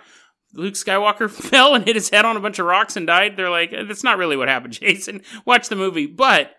Luke 0.57 0.75
Skywalker 0.75 1.31
fell 1.51 1.75
and 1.75 1.85
hit 1.85 1.97
his 1.97 2.11
head 2.11 2.25
on 2.25 2.37
a 2.37 2.41
bunch 2.41 2.59
of 2.59 2.67
rocks 2.67 2.97
and 2.97 3.07
died. 3.07 3.37
They're 3.37 3.51
like, 3.51 3.73
eh, 3.73 3.85
that's 3.85 4.05
not 4.05 4.19
really 4.19 4.37
what 4.37 4.49
happened, 4.49 4.75
Jason. 4.81 5.23
Watch 5.45 5.69
the 5.69 5.77
movie. 5.77 6.07
But 6.07 6.53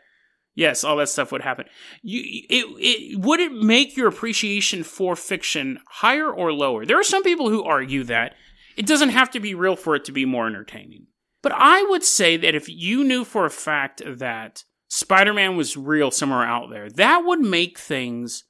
Yes, 0.58 0.84
all 0.84 0.98
that 0.98 1.10
stuff 1.10 1.32
would 1.32 1.44
happen. 1.44 1.68
You, 2.02 2.20
it, 2.50 2.66
it, 2.80 3.20
would 3.20 3.40
it 3.40 3.52
make 3.52 3.96
your 3.96 4.08
appreciation 4.08 4.84
for 4.84 5.16
fiction 5.16 5.78
higher 5.88 6.32
or 6.32 6.52
lower? 6.52 6.84
There 6.84 7.00
are 7.00 7.04
some 7.04 7.22
people 7.22 7.52
who 7.52 7.64
argue 7.64 8.04
that 8.06 8.34
it 8.76 8.88
doesn't 8.88 9.10
have 9.10 9.30
to 9.32 9.40
be 9.40 9.54
real 9.54 9.76
for 9.76 9.94
it 9.94 10.04
to 10.06 10.12
be 10.12 10.26
more 10.26 10.48
entertaining. 10.48 11.06
But 11.44 11.52
I 11.56 11.84
would 11.84 12.04
say 12.04 12.38
that 12.38 12.56
if 12.56 12.68
you 12.68 13.04
knew 13.04 13.24
for 13.24 13.46
a 13.46 13.52
fact 13.52 14.02
that 14.04 14.64
Spider 14.88 15.32
Man 15.32 15.58
was 15.58 15.78
real 15.78 16.10
somewhere 16.10 16.44
out 16.44 16.72
there, 16.72 16.90
that 16.90 17.20
would 17.24 17.42
make 17.42 17.78
things 17.78 18.44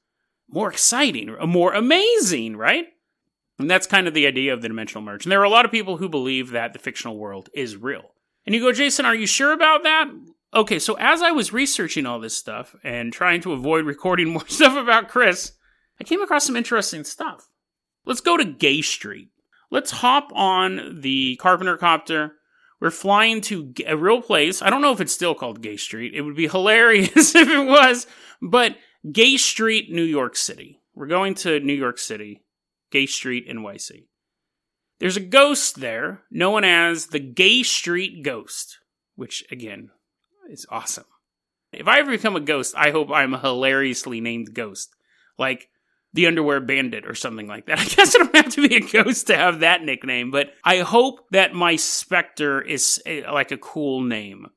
more 0.50 0.72
exciting, 0.72 1.36
more 1.46 1.74
amazing, 1.74 2.56
right? 2.56 2.86
And 3.60 3.70
that's 3.70 3.88
kind 3.88 4.08
of 4.08 4.14
the 4.14 4.28
idea 4.28 4.54
of 4.54 4.62
the 4.62 4.68
dimensional 4.68 5.04
merge. 5.04 5.26
And 5.26 5.32
there 5.32 5.42
are 5.42 5.46
a 5.46 5.50
lot 5.50 5.66
of 5.66 5.72
people 5.72 5.98
who 5.98 6.10
believe 6.10 6.52
that 6.52 6.74
the 6.74 6.80
fictional 6.80 7.18
world 7.18 7.50
is 7.54 7.76
real. 7.76 8.14
And 8.46 8.54
you 8.54 8.62
go, 8.62 8.72
Jason, 8.72 9.06
are 9.06 9.16
you 9.16 9.26
sure 9.26 9.52
about 9.52 9.84
that? 9.84 10.10
Okay, 10.54 10.80
so 10.80 10.96
as 10.96 11.22
I 11.22 11.32
was 11.32 11.52
researching 11.52 12.06
all 12.06 12.20
this 12.20 12.38
stuff 12.38 12.76
and 12.84 13.12
trying 13.12 13.42
to 13.42 13.54
avoid 13.54 13.86
recording 13.86 14.30
more 14.34 14.48
stuff 14.48 14.78
about 14.78 15.10
Chris, 15.10 15.54
I 16.00 16.04
came 16.04 16.22
across 16.22 16.46
some 16.46 16.56
interesting 16.56 17.04
stuff. 17.04 17.50
Let's 18.06 18.22
go 18.22 18.38
to 18.38 18.46
Gay 18.46 18.82
Street. 18.82 19.30
Let's 19.70 19.92
hop 19.92 20.32
on 20.34 21.02
the 21.02 21.36
Carpenter 21.38 21.78
copter. 21.78 22.34
We're 22.80 22.92
flying 22.92 23.42
to 23.42 23.74
a 23.86 23.98
real 23.98 24.22
place. 24.22 24.62
I 24.62 24.70
don't 24.70 24.82
know 24.82 24.94
if 24.94 25.02
it's 25.02 25.12
still 25.12 25.36
called 25.36 25.62
Gay 25.62 25.78
Street. 25.78 26.14
It 26.14 26.22
would 26.22 26.36
be 26.36 26.48
hilarious 26.48 27.36
if 27.36 27.50
it 27.50 27.68
was, 27.68 28.08
but 28.42 28.78
Gay 29.12 29.38
Street, 29.38 29.92
New 29.92 30.04
York 30.04 30.36
City. 30.36 30.80
We're 30.96 31.08
going 31.08 31.36
to 31.36 31.60
New 31.60 31.74
York 31.74 31.98
City, 31.98 32.44
Gay 32.92 33.06
Street, 33.06 33.48
NYC. 33.50 34.06
There's 35.00 35.18
a 35.18 35.22
ghost 35.22 35.80
there 35.80 36.24
known 36.32 36.64
as 36.64 37.08
the 37.08 37.20
Gay 37.20 37.64
Street 37.64 38.24
Ghost, 38.24 38.80
which 39.16 39.46
again 39.52 39.92
is 40.50 40.66
awesome. 40.70 41.06
If 41.72 41.88
I 41.88 42.00
ever 42.00 42.12
become 42.12 42.36
a 42.36 42.42
ghost, 42.42 42.74
I 42.78 42.92
hope 42.92 43.12
I'm 43.12 43.34
a 43.34 43.40
hilariously 43.40 44.22
named 44.22 44.54
ghost. 44.54 44.96
Like 45.38 45.70
the 46.14 46.26
Underwear 46.26 46.60
Bandit 46.62 47.06
or 47.06 47.14
something 47.14 47.48
like 47.48 47.68
that. 47.68 47.80
I 47.80 47.86
guess 47.86 48.16
I 48.16 48.20
don't 48.20 48.36
have 48.36 48.50
to 48.54 48.68
be 48.68 48.76
a 48.76 48.82
ghost 48.82 49.28
to 49.28 49.36
have 49.36 49.60
that 49.60 49.84
nickname, 49.84 50.32
but 50.32 50.52
I 50.64 50.80
hope 50.80 51.30
that 51.32 51.54
my 51.54 51.76
Spectre 51.76 52.62
is 52.62 53.02
eh, 53.06 53.22
like 53.32 53.52
a 53.52 53.58
cool 53.58 54.02
name. 54.02 54.48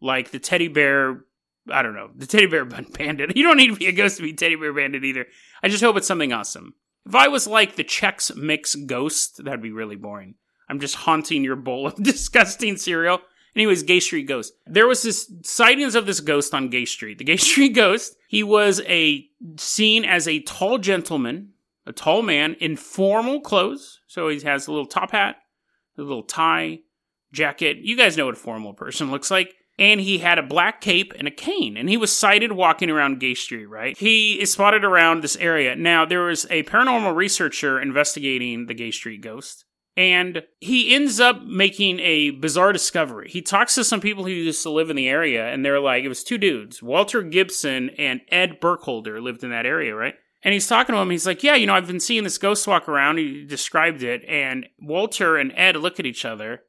Like 0.00 0.32
the 0.32 0.38
Teddy 0.38 0.68
Bear, 0.68 1.24
I 1.70 1.82
don't 1.82 1.94
know, 1.94 2.10
the 2.14 2.26
Teddy 2.26 2.46
Bear 2.46 2.64
Bandit. 2.64 3.36
You 3.36 3.44
don't 3.44 3.56
need 3.56 3.68
to 3.68 3.76
be 3.76 3.86
a 3.86 3.92
ghost 3.92 4.16
to 4.16 4.22
be 4.22 4.32
Teddy 4.32 4.56
Bear 4.56 4.72
Bandit 4.72 5.04
either. 5.04 5.26
I 5.62 5.68
just 5.68 5.84
hope 5.84 5.96
it's 5.96 6.06
something 6.06 6.32
awesome. 6.32 6.74
If 7.06 7.14
I 7.14 7.28
was 7.28 7.46
like 7.46 7.76
the 7.76 7.84
Chex 7.84 8.34
Mix 8.34 8.74
Ghost, 8.74 9.44
that'd 9.44 9.62
be 9.62 9.72
really 9.72 9.96
boring. 9.96 10.34
I'm 10.68 10.80
just 10.80 10.94
haunting 10.94 11.44
your 11.44 11.56
bowl 11.56 11.86
of 11.86 11.96
disgusting 12.02 12.76
cereal. 12.76 13.20
Anyways, 13.54 13.82
Gay 13.84 14.00
Street 14.00 14.26
Ghost. 14.26 14.52
There 14.66 14.88
was 14.88 15.02
this 15.02 15.30
sightings 15.42 15.94
of 15.94 16.06
this 16.06 16.20
ghost 16.20 16.54
on 16.54 16.70
Gay 16.70 16.84
Street. 16.84 17.18
The 17.18 17.24
Gay 17.24 17.36
Street 17.38 17.74
Ghost, 17.74 18.16
he 18.28 18.42
was 18.42 18.80
a 18.86 19.26
seen 19.56 20.04
as 20.04 20.26
a 20.26 20.40
tall 20.40 20.78
gentleman, 20.78 21.50
a 21.86 21.92
tall 21.92 22.22
man 22.22 22.54
in 22.54 22.76
formal 22.76 23.40
clothes. 23.40 24.00
So 24.06 24.28
he 24.28 24.40
has 24.40 24.66
a 24.66 24.72
little 24.72 24.86
top 24.86 25.12
hat, 25.12 25.36
a 25.96 26.02
little 26.02 26.22
tie, 26.22 26.80
jacket. 27.32 27.78
You 27.78 27.96
guys 27.96 28.16
know 28.16 28.26
what 28.26 28.36
a 28.36 28.40
formal 28.40 28.72
person 28.72 29.10
looks 29.10 29.30
like 29.30 29.54
and 29.78 30.00
he 30.00 30.18
had 30.18 30.38
a 30.38 30.42
black 30.42 30.80
cape 30.80 31.12
and 31.18 31.26
a 31.26 31.32
cane, 31.32 31.76
and 31.76 31.88
he 31.88 31.96
was 31.96 32.16
sighted 32.16 32.52
walking 32.52 32.90
around 32.90 33.20
Gay 33.20 33.34
Street, 33.34 33.66
right? 33.66 33.96
He 33.96 34.40
is 34.40 34.52
spotted 34.52 34.84
around 34.84 35.22
this 35.22 35.36
area. 35.36 35.74
Now, 35.74 36.04
there 36.04 36.22
was 36.22 36.46
a 36.50 36.62
paranormal 36.64 37.14
researcher 37.14 37.80
investigating 37.80 38.66
the 38.66 38.74
Gay 38.74 38.90
Street 38.90 39.20
ghost, 39.20 39.64
and 39.96 40.42
he 40.60 40.94
ends 40.94 41.20
up 41.20 41.42
making 41.42 42.00
a 42.00 42.30
bizarre 42.30 42.72
discovery. 42.72 43.28
He 43.28 43.42
talks 43.42 43.74
to 43.74 43.84
some 43.84 44.00
people 44.00 44.24
who 44.24 44.30
used 44.30 44.62
to 44.62 44.70
live 44.70 44.90
in 44.90 44.96
the 44.96 45.08
area, 45.08 45.52
and 45.52 45.64
they're 45.64 45.80
like, 45.80 46.04
it 46.04 46.08
was 46.08 46.24
two 46.24 46.38
dudes, 46.38 46.82
Walter 46.82 47.22
Gibson 47.22 47.90
and 47.98 48.20
Ed 48.28 48.60
Burkholder 48.60 49.20
lived 49.20 49.42
in 49.42 49.50
that 49.50 49.66
area, 49.66 49.94
right? 49.94 50.14
And 50.44 50.52
he's 50.52 50.66
talking 50.66 50.94
to 50.94 51.00
him. 51.00 51.10
He's 51.10 51.26
like, 51.26 51.42
Yeah, 51.42 51.54
you 51.54 51.66
know, 51.66 51.74
I've 51.74 51.86
been 51.86 52.00
seeing 52.00 52.22
this 52.22 52.36
ghost 52.36 52.68
walk 52.68 52.86
around. 52.86 53.16
He 53.16 53.44
described 53.46 54.02
it. 54.02 54.22
And 54.28 54.66
Walter 54.78 55.38
and 55.38 55.52
Ed 55.56 55.76
look 55.76 55.98
at 55.98 56.04
each 56.04 56.26
other 56.26 56.60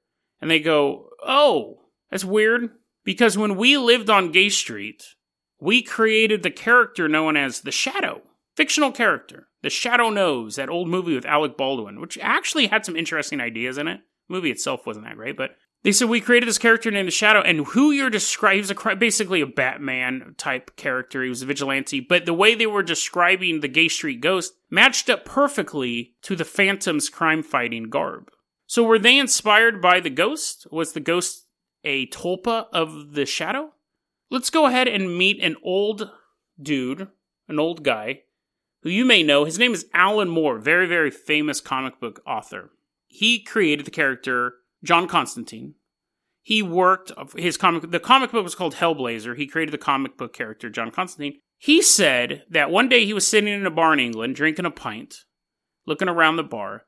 and 0.42 0.50
they 0.50 0.62
go, 0.62 1.10
Oh, 1.22 1.82
that's 2.10 2.24
weird. 2.24 2.70
Because 3.06 3.38
when 3.38 3.56
we 3.56 3.78
lived 3.78 4.10
on 4.10 4.32
Gay 4.34 4.50
Street, 4.50 5.16
we 5.60 5.82
created 5.82 6.44
the 6.44 6.52
character 6.52 7.08
known 7.08 7.38
as 7.38 7.62
the 7.62 7.72
Shadow, 7.72 8.24
fictional 8.56 8.92
character. 8.92 9.48
The 9.62 9.70
Shadow 9.70 10.10
Knows, 10.10 10.58
that 10.58 10.70
old 10.70 10.90
movie 10.90 11.16
with 11.16 11.26
Alec 11.26 11.56
Baldwin, 11.56 12.02
which 12.02 12.18
actually 12.22 12.68
had 12.68 12.86
some 12.86 12.96
interesting 12.96 13.40
ideas 13.40 13.78
in 13.78 13.88
it. 13.88 14.02
The 14.28 14.34
movie 14.36 14.52
itself 14.52 14.86
wasn't 14.86 15.06
that 15.06 15.16
great, 15.16 15.38
but 15.38 15.56
they 15.84 15.92
said 15.92 16.10
we 16.10 16.20
created 16.20 16.50
this 16.50 16.58
character 16.58 16.90
named 16.90 17.08
the 17.08 17.12
Shadow, 17.12 17.42
and 17.42 17.68
who 17.68 17.92
you're 17.92 18.10
describing 18.10 18.62
is 18.62 18.74
basically 18.98 19.42
a 19.42 19.48
Batman 19.48 20.34
type 20.36 20.76
character. 20.76 21.22
He 21.22 21.30
was 21.30 21.44
a 21.44 21.46
vigilante, 21.46 22.00
but 22.00 22.26
the 22.26 22.34
way 22.34 22.56
they 22.56 22.66
were 22.66 22.82
describing 22.82 23.60
the 23.60 23.68
Gay 23.68 23.88
Street 23.88 24.20
Ghost 24.20 24.54
matched 24.72 25.12
up 25.12 25.26
perfectly 25.26 26.16
to 26.24 26.36
the 26.36 26.44
Phantom's 26.44 27.08
crime 27.08 27.44
fighting 27.44 27.92
garb. 27.92 28.32
So 28.66 28.84
were 28.84 28.98
they 28.98 29.20
inspired 29.20 29.80
by 29.80 30.00
the 30.00 30.10
Ghost? 30.10 30.66
Was 30.72 30.94
the 30.94 31.00
Ghost 31.00 31.45
a 31.86 32.08
tulpa 32.08 32.66
of 32.74 33.14
the 33.14 33.26
shadow? 33.26 33.74
Let's 34.30 34.50
go 34.50 34.66
ahead 34.66 34.88
and 34.88 35.18
meet 35.18 35.42
an 35.42 35.56
old 35.64 36.10
dude, 36.62 37.08
an 37.48 37.60
old 37.60 37.84
guy, 37.84 38.24
who 38.82 38.90
you 38.90 39.06
may 39.06 39.24
know. 39.24 39.46
His 39.46 39.60
name 39.60 39.74
is 39.74 39.86
Alan 39.94 40.30
Moore, 40.30 40.58
very, 40.58 40.88
very 40.88 41.12
famous 41.12 41.62
comic 41.62 42.00
book 42.00 42.22
author. 42.26 42.72
He 43.08 43.42
created 43.42 43.86
the 43.86 43.92
character 43.92 44.56
John 44.84 45.08
Constantine. 45.08 45.76
He 46.42 46.62
worked 46.62 47.12
his 47.36 47.58
comic 47.58 47.90
the 47.90 48.00
comic 48.00 48.32
book 48.32 48.44
was 48.44 48.56
called 48.56 48.76
Hellblazer. 48.76 49.36
He 49.36 49.48
created 49.48 49.74
the 49.74 49.80
comic 49.80 50.18
book 50.18 50.34
character 50.34 50.70
John 50.70 50.92
Constantine. 50.92 51.40
He 51.58 51.82
said 51.82 52.44
that 52.50 52.70
one 52.70 52.90
day 52.90 53.06
he 53.06 53.14
was 53.14 53.26
sitting 53.26 53.52
in 53.52 53.66
a 53.66 53.72
bar 53.72 53.94
in 53.94 54.00
England 54.00 54.36
drinking 54.36 54.66
a 54.66 54.72
pint, 54.72 55.24
looking 55.88 56.10
around 56.10 56.36
the 56.36 56.44
bar, 56.44 56.84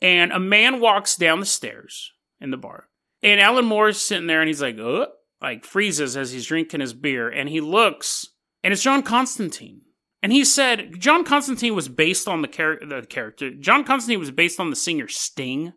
and 0.00 0.32
a 0.32 0.40
man 0.40 0.80
walks 0.80 1.16
down 1.16 1.40
the 1.40 1.46
stairs 1.46 2.12
in 2.40 2.50
the 2.50 2.56
bar. 2.56 2.88
And 3.26 3.40
Alan 3.40 3.64
Moore's 3.64 4.00
sitting 4.00 4.28
there 4.28 4.40
and 4.40 4.46
he's 4.46 4.62
like, 4.62 4.78
uh, 4.78 5.06
like 5.42 5.64
freezes 5.64 6.16
as 6.16 6.30
he's 6.30 6.46
drinking 6.46 6.78
his 6.78 6.94
beer. 6.94 7.28
And 7.28 7.48
he 7.48 7.60
looks, 7.60 8.28
and 8.62 8.72
it's 8.72 8.84
John 8.84 9.02
Constantine. 9.02 9.80
And 10.22 10.30
he 10.30 10.44
said 10.44 11.00
John 11.00 11.24
Constantine 11.24 11.74
was 11.74 11.88
based 11.88 12.28
on 12.28 12.40
the, 12.40 12.46
char- 12.46 12.78
the 12.78 13.04
character. 13.04 13.50
John 13.50 13.82
Constantine 13.82 14.20
was 14.20 14.30
based 14.30 14.60
on 14.60 14.70
the 14.70 14.76
singer 14.76 15.08
Sting. 15.08 15.72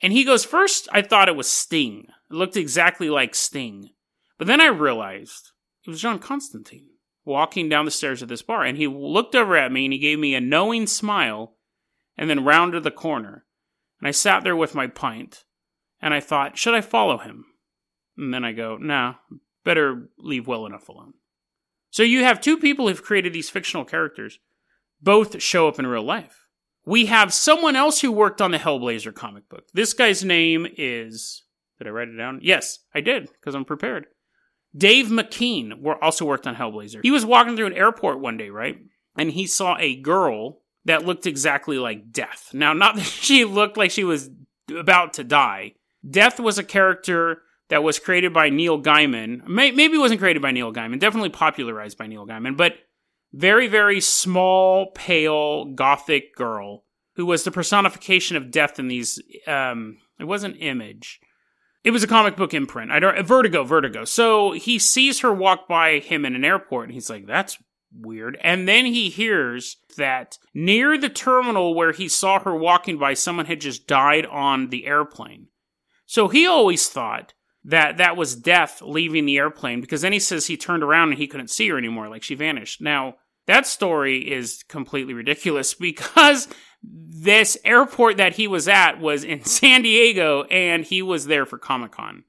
And 0.00 0.12
he 0.12 0.22
goes, 0.22 0.44
First, 0.44 0.88
I 0.92 1.02
thought 1.02 1.28
it 1.28 1.34
was 1.34 1.50
Sting. 1.50 2.06
It 2.30 2.34
looked 2.34 2.56
exactly 2.56 3.10
like 3.10 3.34
Sting. 3.34 3.90
But 4.38 4.46
then 4.46 4.60
I 4.60 4.66
realized 4.66 5.50
it 5.84 5.90
was 5.90 6.00
John 6.00 6.20
Constantine 6.20 6.86
walking 7.24 7.68
down 7.68 7.84
the 7.84 7.90
stairs 7.90 8.22
of 8.22 8.28
this 8.28 8.42
bar. 8.42 8.62
And 8.62 8.78
he 8.78 8.86
looked 8.86 9.34
over 9.34 9.56
at 9.56 9.72
me 9.72 9.86
and 9.86 9.92
he 9.92 9.98
gave 9.98 10.20
me 10.20 10.36
a 10.36 10.40
knowing 10.40 10.86
smile 10.86 11.56
and 12.16 12.30
then 12.30 12.44
rounded 12.44 12.84
the 12.84 12.92
corner. 12.92 13.44
And 14.00 14.06
I 14.06 14.12
sat 14.12 14.44
there 14.44 14.56
with 14.56 14.76
my 14.76 14.86
pint 14.86 15.42
and 16.02 16.12
I 16.12 16.20
thought, 16.20 16.58
should 16.58 16.74
I 16.74 16.80
follow 16.80 17.18
him? 17.18 17.46
And 18.18 18.34
then 18.34 18.44
I 18.44 18.52
go, 18.52 18.76
nah, 18.76 19.14
better 19.64 20.08
leave 20.18 20.46
well 20.46 20.66
enough 20.66 20.88
alone. 20.88 21.14
So 21.90 22.02
you 22.02 22.24
have 22.24 22.40
two 22.40 22.58
people 22.58 22.88
who've 22.88 23.02
created 23.02 23.32
these 23.32 23.50
fictional 23.50 23.84
characters. 23.84 24.38
Both 25.00 25.42
show 25.42 25.68
up 25.68 25.78
in 25.78 25.86
real 25.86 26.04
life. 26.04 26.46
We 26.84 27.06
have 27.06 27.32
someone 27.32 27.76
else 27.76 28.00
who 28.00 28.10
worked 28.10 28.40
on 28.40 28.50
the 28.50 28.58
Hellblazer 28.58 29.14
comic 29.14 29.48
book. 29.48 29.64
This 29.72 29.94
guy's 29.94 30.24
name 30.24 30.66
is. 30.76 31.44
Did 31.78 31.86
I 31.86 31.90
write 31.90 32.08
it 32.08 32.16
down? 32.16 32.40
Yes, 32.42 32.80
I 32.94 33.00
did, 33.00 33.28
because 33.32 33.54
I'm 33.54 33.64
prepared. 33.64 34.06
Dave 34.76 35.06
McKean 35.06 35.72
also 36.00 36.24
worked 36.24 36.46
on 36.46 36.56
Hellblazer. 36.56 37.00
He 37.02 37.10
was 37.10 37.26
walking 37.26 37.56
through 37.56 37.66
an 37.66 37.72
airport 37.74 38.20
one 38.20 38.36
day, 38.36 38.50
right? 38.50 38.78
And 39.16 39.30
he 39.30 39.46
saw 39.46 39.76
a 39.78 40.00
girl 40.00 40.62
that 40.84 41.04
looked 41.04 41.26
exactly 41.26 41.78
like 41.78 42.10
Death. 42.10 42.50
Now, 42.52 42.72
not 42.72 42.96
that 42.96 43.04
she 43.04 43.44
looked 43.44 43.76
like 43.76 43.90
she 43.90 44.04
was 44.04 44.30
about 44.74 45.14
to 45.14 45.24
die, 45.24 45.74
Death 46.08 46.40
was 46.40 46.58
a 46.58 46.64
character 46.64 47.42
that 47.68 47.82
was 47.82 47.98
created 47.98 48.32
by 48.32 48.50
Neil 48.50 48.80
Gaiman. 48.80 49.46
Maybe 49.46 49.94
it 49.94 49.98
wasn't 49.98 50.20
created 50.20 50.42
by 50.42 50.50
Neil 50.50 50.72
Gaiman, 50.72 51.00
definitely 51.00 51.30
popularized 51.30 51.96
by 51.96 52.06
Neil 52.06 52.26
Gaiman, 52.26 52.56
but 52.56 52.74
very, 53.32 53.66
very 53.66 54.00
small, 54.00 54.90
pale, 54.92 55.66
gothic 55.66 56.34
girl 56.36 56.84
who 57.16 57.26
was 57.26 57.44
the 57.44 57.50
personification 57.50 58.36
of 58.36 58.50
death 58.50 58.78
in 58.78 58.88
these. 58.88 59.20
Um, 59.46 59.98
it 60.18 60.24
wasn't 60.24 60.56
Image. 60.60 61.20
It 61.84 61.90
was 61.90 62.02
a 62.04 62.08
comic 62.08 62.36
book 62.36 62.54
imprint. 62.54 62.92
I 62.92 63.00
don't 63.00 63.26
Vertigo, 63.26 63.64
Vertigo. 63.64 64.04
So 64.04 64.52
he 64.52 64.78
sees 64.78 65.20
her 65.20 65.32
walk 65.32 65.66
by 65.66 65.98
him 65.98 66.24
in 66.24 66.36
an 66.36 66.44
airport, 66.44 66.84
and 66.84 66.94
he's 66.94 67.10
like, 67.10 67.26
"That's 67.26 67.58
weird." 67.92 68.38
And 68.40 68.68
then 68.68 68.86
he 68.86 69.10
hears 69.10 69.78
that 69.96 70.38
near 70.54 70.96
the 70.96 71.08
terminal 71.08 71.74
where 71.74 71.92
he 71.92 72.08
saw 72.08 72.38
her 72.40 72.54
walking 72.54 72.98
by, 72.98 73.14
someone 73.14 73.46
had 73.46 73.60
just 73.60 73.86
died 73.86 74.26
on 74.26 74.68
the 74.68 74.86
airplane. 74.86 75.48
So 76.12 76.28
he 76.28 76.46
always 76.46 76.90
thought 76.90 77.32
that 77.64 77.96
that 77.96 78.18
was 78.18 78.36
death 78.36 78.82
leaving 78.82 79.24
the 79.24 79.38
airplane 79.38 79.80
because 79.80 80.02
then 80.02 80.12
he 80.12 80.18
says 80.18 80.46
he 80.46 80.58
turned 80.58 80.82
around 80.82 81.08
and 81.08 81.16
he 81.16 81.26
couldn't 81.26 81.48
see 81.48 81.66
her 81.70 81.78
anymore, 81.78 82.10
like 82.10 82.22
she 82.22 82.34
vanished. 82.34 82.82
Now, 82.82 83.14
that 83.46 83.66
story 83.66 84.30
is 84.30 84.62
completely 84.68 85.14
ridiculous 85.14 85.72
because 85.88 86.48
this 86.82 87.56
airport 87.64 88.18
that 88.18 88.34
he 88.34 88.46
was 88.46 88.68
at 88.68 89.00
was 89.00 89.24
in 89.24 89.42
San 89.46 89.80
Diego 89.80 90.42
and 90.50 90.84
he 90.84 91.00
was 91.00 91.28
there 91.28 91.46
for 91.46 91.56
Comic 91.56 91.92
Con. 91.92 92.24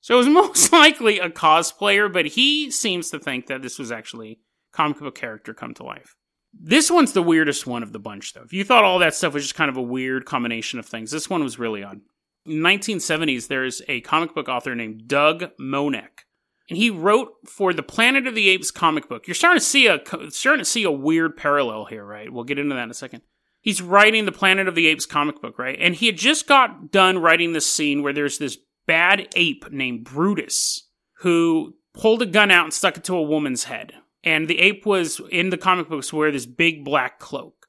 So 0.00 0.14
it 0.14 0.18
was 0.18 0.28
most 0.52 0.72
likely 0.72 1.18
a 1.18 1.28
cosplayer, 1.28 2.10
but 2.12 2.26
he 2.26 2.70
seems 2.70 3.10
to 3.10 3.18
think 3.18 3.48
that 3.48 3.62
this 3.62 3.80
was 3.80 3.90
actually 3.90 4.38
comic 4.70 5.00
book 5.00 5.16
character 5.16 5.52
come 5.52 5.74
to 5.74 5.82
life. 5.82 6.14
This 6.54 6.88
one's 6.88 7.14
the 7.14 7.22
weirdest 7.22 7.66
one 7.66 7.82
of 7.82 7.92
the 7.92 7.98
bunch, 7.98 8.32
though. 8.32 8.42
If 8.42 8.52
you 8.52 8.62
thought 8.62 8.84
all 8.84 9.00
that 9.00 9.14
stuff 9.14 9.34
was 9.34 9.42
just 9.42 9.56
kind 9.56 9.70
of 9.70 9.76
a 9.76 9.82
weird 9.82 10.24
combination 10.24 10.78
of 10.78 10.86
things, 10.86 11.10
this 11.10 11.28
one 11.28 11.42
was 11.42 11.58
really 11.58 11.82
odd. 11.82 12.00
In 12.44 12.54
1970s, 12.54 13.46
there's 13.46 13.82
a 13.88 14.00
comic 14.00 14.34
book 14.34 14.48
author 14.48 14.74
named 14.74 15.06
Doug 15.06 15.50
Moench, 15.60 16.24
and 16.68 16.76
he 16.76 16.90
wrote 16.90 17.34
for 17.46 17.72
the 17.72 17.82
Planet 17.82 18.26
of 18.26 18.34
the 18.34 18.48
Apes 18.48 18.70
comic 18.70 19.08
book. 19.08 19.28
You're 19.28 19.34
starting 19.34 19.60
to 19.60 19.64
see 19.64 19.86
a 19.86 20.00
starting 20.30 20.60
to 20.60 20.64
see 20.64 20.82
a 20.82 20.90
weird 20.90 21.36
parallel 21.36 21.84
here, 21.84 22.04
right? 22.04 22.32
We'll 22.32 22.44
get 22.44 22.58
into 22.58 22.74
that 22.74 22.84
in 22.84 22.90
a 22.90 22.94
second. 22.94 23.22
He's 23.60 23.80
writing 23.80 24.24
the 24.24 24.32
Planet 24.32 24.66
of 24.66 24.74
the 24.74 24.88
Apes 24.88 25.06
comic 25.06 25.40
book, 25.40 25.56
right? 25.56 25.78
And 25.80 25.94
he 25.94 26.06
had 26.06 26.16
just 26.16 26.48
got 26.48 26.90
done 26.90 27.18
writing 27.18 27.52
this 27.52 27.70
scene 27.70 28.02
where 28.02 28.12
there's 28.12 28.38
this 28.38 28.58
bad 28.88 29.28
ape 29.36 29.70
named 29.70 30.04
Brutus 30.04 30.88
who 31.18 31.76
pulled 31.94 32.22
a 32.22 32.26
gun 32.26 32.50
out 32.50 32.64
and 32.64 32.74
stuck 32.74 32.96
it 32.96 33.04
to 33.04 33.16
a 33.16 33.22
woman's 33.22 33.64
head. 33.64 33.92
And 34.24 34.48
the 34.48 34.58
ape 34.58 34.84
was 34.84 35.20
in 35.30 35.50
the 35.50 35.56
comic 35.56 35.88
books 35.88 36.12
wear 36.12 36.32
this 36.32 36.46
big 36.46 36.84
black 36.84 37.20
cloak. 37.20 37.61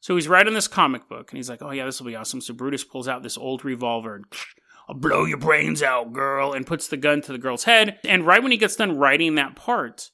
So 0.00 0.14
he's 0.14 0.28
writing 0.28 0.54
this 0.54 0.68
comic 0.68 1.08
book 1.08 1.30
and 1.30 1.36
he's 1.36 1.50
like, 1.50 1.62
oh 1.62 1.70
yeah, 1.70 1.84
this 1.84 2.00
will 2.00 2.06
be 2.06 2.16
awesome. 2.16 2.40
So 2.40 2.54
Brutus 2.54 2.84
pulls 2.84 3.06
out 3.06 3.22
this 3.22 3.38
old 3.38 3.64
revolver 3.64 4.16
and 4.16 4.24
I'll 4.88 4.94
blow 4.96 5.24
your 5.24 5.38
brains 5.38 5.82
out, 5.82 6.12
girl, 6.12 6.52
and 6.52 6.66
puts 6.66 6.88
the 6.88 6.96
gun 6.96 7.20
to 7.22 7.32
the 7.32 7.38
girl's 7.38 7.64
head. 7.64 7.98
And 8.04 8.26
right 8.26 8.42
when 8.42 8.50
he 8.50 8.58
gets 8.58 8.74
done 8.74 8.96
writing 8.96 9.36
that 9.36 9.54
part, 9.54 10.10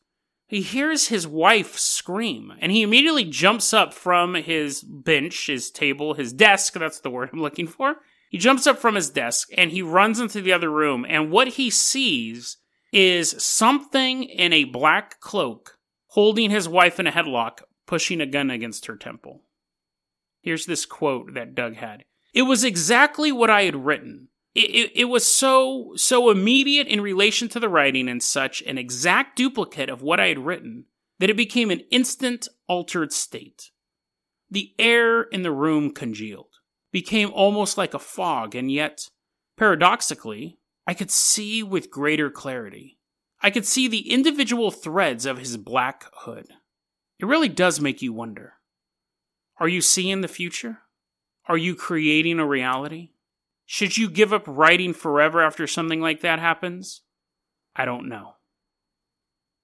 he 0.49 0.61
hears 0.61 1.09
his 1.09 1.27
wife 1.27 1.79
scream 1.79 2.53
and 2.61 2.71
he 2.71 2.83
immediately 2.83 3.25
jumps 3.25 3.73
up 3.73 3.95
from 3.95 4.35
his 4.35 4.83
bench, 4.83 5.47
his 5.47 5.71
table, 5.71 6.15
his 6.15 6.33
desk. 6.33 6.75
That's 6.75 7.01
the 7.01 7.11
word 7.11 7.31
I'm 7.33 7.41
looking 7.41 7.67
for. 7.67 7.97
He 8.29 8.39
jumps 8.39 8.67
up 8.67 8.79
from 8.79 8.97
his 8.97 9.09
desk 9.09 9.49
and 9.57 9.71
he 9.71 9.83
runs 9.83 10.21
into 10.21 10.43
the 10.43 10.53
other 10.53 10.71
room. 10.71 11.07
And 11.09 11.31
what 11.31 11.49
he 11.49 11.71
sees 11.71 12.59
is 12.93 13.43
something 13.43 14.25
in 14.25 14.53
a 14.53 14.65
black 14.65 15.21
cloak 15.21 15.79
holding 16.09 16.51
his 16.51 16.69
wife 16.69 16.99
in 16.99 17.07
a 17.07 17.13
headlock, 17.13 17.61
pushing 17.87 18.21
a 18.21 18.27
gun 18.27 18.51
against 18.51 18.87
her 18.87 18.97
temple. 18.97 19.43
Here's 20.47 20.67
this 20.67 20.87
quote 20.87 21.35
that 21.35 21.57
Doug 21.57 21.75
had. 21.75 22.05
It 22.33 22.43
was 22.43 22.63
exactly 22.63 23.33
what 23.33 23.51
I 23.51 23.65
had 23.65 23.85
written. 23.85 24.29
It, 24.55 24.71
it, 24.71 24.93
it, 24.95 25.05
was 25.07 25.27
so 25.27 25.95
so 25.97 26.31
immediate 26.31 26.87
in 26.87 27.01
relation 27.01 27.49
to 27.49 27.59
the 27.59 27.69
writing 27.69 28.09
and 28.09 28.23
such 28.23 28.63
an 28.63 28.79
exact 28.79 29.35
duplicate 29.37 29.91
of 29.91 30.03
what 30.03 30.21
I 30.21 30.29
had 30.29 30.39
written 30.39 30.85
that 31.19 31.31
it 31.31 31.37
became 31.37 31.73
an 31.73 31.83
instant 31.91 32.47
altered 32.69 33.13
state. 33.13 33.73
The 34.49 34.73
air 34.79 35.23
in 35.23 35.43
the 35.43 35.51
room 35.51 35.91
congealed, 35.93 36.55
became 36.93 37.33
almost 37.35 37.77
like 37.77 37.93
a 37.93 37.99
fog, 37.99 38.55
and 38.55 38.71
yet, 38.71 39.11
paradoxically, 39.57 40.61
I 40.87 40.95
could 40.95 41.11
see 41.11 41.65
with 41.65 41.91
greater 41.91 42.31
clarity. 42.31 43.01
I 43.43 43.51
could 43.51 43.67
see 43.67 43.89
the 43.89 44.13
individual 44.13 44.71
threads 44.71 45.27
of 45.27 45.39
his 45.39 45.57
black 45.57 46.05
hood. 46.19 46.47
It 47.19 47.27
really 47.27 47.49
does 47.49 47.81
make 47.81 48.01
you 48.01 48.13
wonder. 48.13 48.56
Are 49.59 49.69
you 49.69 49.81
seeing 49.81 50.21
the 50.21 50.29
future? 50.29 50.81
Are 51.49 51.57
you 51.57 51.75
creating 51.75 52.39
a 52.39 52.47
reality? 52.47 53.11
Should 53.65 53.97
you 53.97 54.11
give 54.11 54.33
up 54.33 54.45
writing 54.47 54.93
forever 54.93 55.43
after 55.43 55.67
something 55.67 56.01
like 56.01 56.21
that 56.21 56.39
happens? 56.39 57.03
I 57.75 57.85
don't 57.85 58.09
know. 58.09 58.35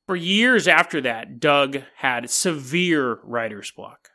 For 0.06 0.16
years 0.16 0.66
after 0.66 1.00
that, 1.02 1.38
Doug 1.38 1.78
had 1.96 2.30
severe 2.30 3.20
writer's 3.22 3.70
block. 3.70 4.10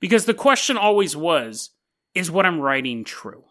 Because 0.00 0.24
the 0.24 0.34
question 0.34 0.76
always 0.76 1.16
was 1.16 1.70
is 2.14 2.30
what 2.30 2.46
I'm 2.46 2.60
writing 2.60 3.04
true? 3.04 3.44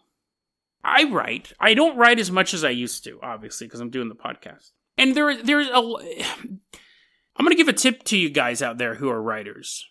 I 0.82 1.04
write. 1.04 1.52
I 1.60 1.74
don't 1.74 1.96
write 1.96 2.18
as 2.18 2.30
much 2.30 2.54
as 2.54 2.64
I 2.64 2.70
used 2.70 3.04
to, 3.04 3.18
obviously, 3.22 3.66
because 3.66 3.80
I'm 3.80 3.90
doing 3.90 4.08
the 4.08 4.14
podcast. 4.14 4.70
And 4.98 5.14
there, 5.14 5.40
there's 5.40 5.68
a. 5.68 5.78
I'm 7.38 7.44
going 7.44 7.50
to 7.50 7.56
give 7.56 7.68
a 7.68 7.74
tip 7.74 8.02
to 8.04 8.16
you 8.16 8.30
guys 8.30 8.62
out 8.62 8.78
there 8.78 8.94
who 8.94 9.10
are 9.10 9.20
writers. 9.20 9.86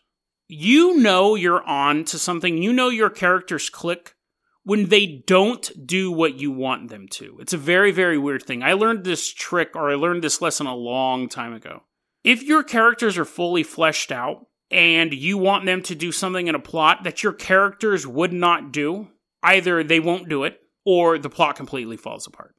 You 0.47 0.97
know 0.97 1.35
you're 1.35 1.63
on 1.63 2.05
to 2.05 2.19
something. 2.19 2.61
You 2.61 2.71
know 2.71 2.89
your 2.89 3.09
characters 3.09 3.69
click 3.69 4.15
when 4.63 4.89
they 4.89 5.23
don't 5.27 5.85
do 5.85 6.11
what 6.11 6.39
you 6.39 6.51
want 6.51 6.89
them 6.89 7.07
to. 7.07 7.37
It's 7.39 7.53
a 7.53 7.57
very, 7.57 7.91
very 7.91 8.17
weird 8.17 8.43
thing. 8.43 8.63
I 8.63 8.73
learned 8.73 9.03
this 9.03 9.31
trick 9.31 9.75
or 9.75 9.89
I 9.91 9.95
learned 9.95 10.23
this 10.23 10.41
lesson 10.41 10.67
a 10.67 10.75
long 10.75 11.29
time 11.29 11.53
ago. 11.53 11.83
If 12.23 12.41
your 12.43 12.63
characters 12.63 13.17
are 13.17 13.25
fully 13.25 13.63
fleshed 13.63 14.11
out 14.11 14.47
and 14.71 15.13
you 15.13 15.37
want 15.37 15.65
them 15.65 15.83
to 15.83 15.95
do 15.95 16.11
something 16.11 16.47
in 16.47 16.55
a 16.55 16.59
plot 16.59 17.03
that 17.03 17.21
your 17.21 17.33
characters 17.33 18.07
would 18.07 18.33
not 18.33 18.71
do, 18.71 19.09
either 19.43 19.83
they 19.83 19.99
won't 19.99 20.29
do 20.29 20.43
it 20.43 20.59
or 20.83 21.19
the 21.19 21.29
plot 21.29 21.55
completely 21.55 21.97
falls 21.97 22.25
apart. 22.25 22.55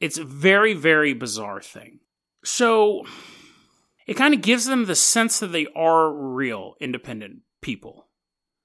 It's 0.00 0.18
a 0.18 0.24
very, 0.24 0.74
very 0.74 1.14
bizarre 1.14 1.62
thing. 1.62 2.00
So 2.44 3.06
it 4.06 4.14
kind 4.14 4.34
of 4.34 4.42
gives 4.42 4.66
them 4.66 4.84
the 4.84 4.94
sense 4.94 5.38
that 5.38 5.48
they 5.48 5.66
are 5.76 6.12
real, 6.12 6.74
independent 6.80 7.40
people. 7.60 8.08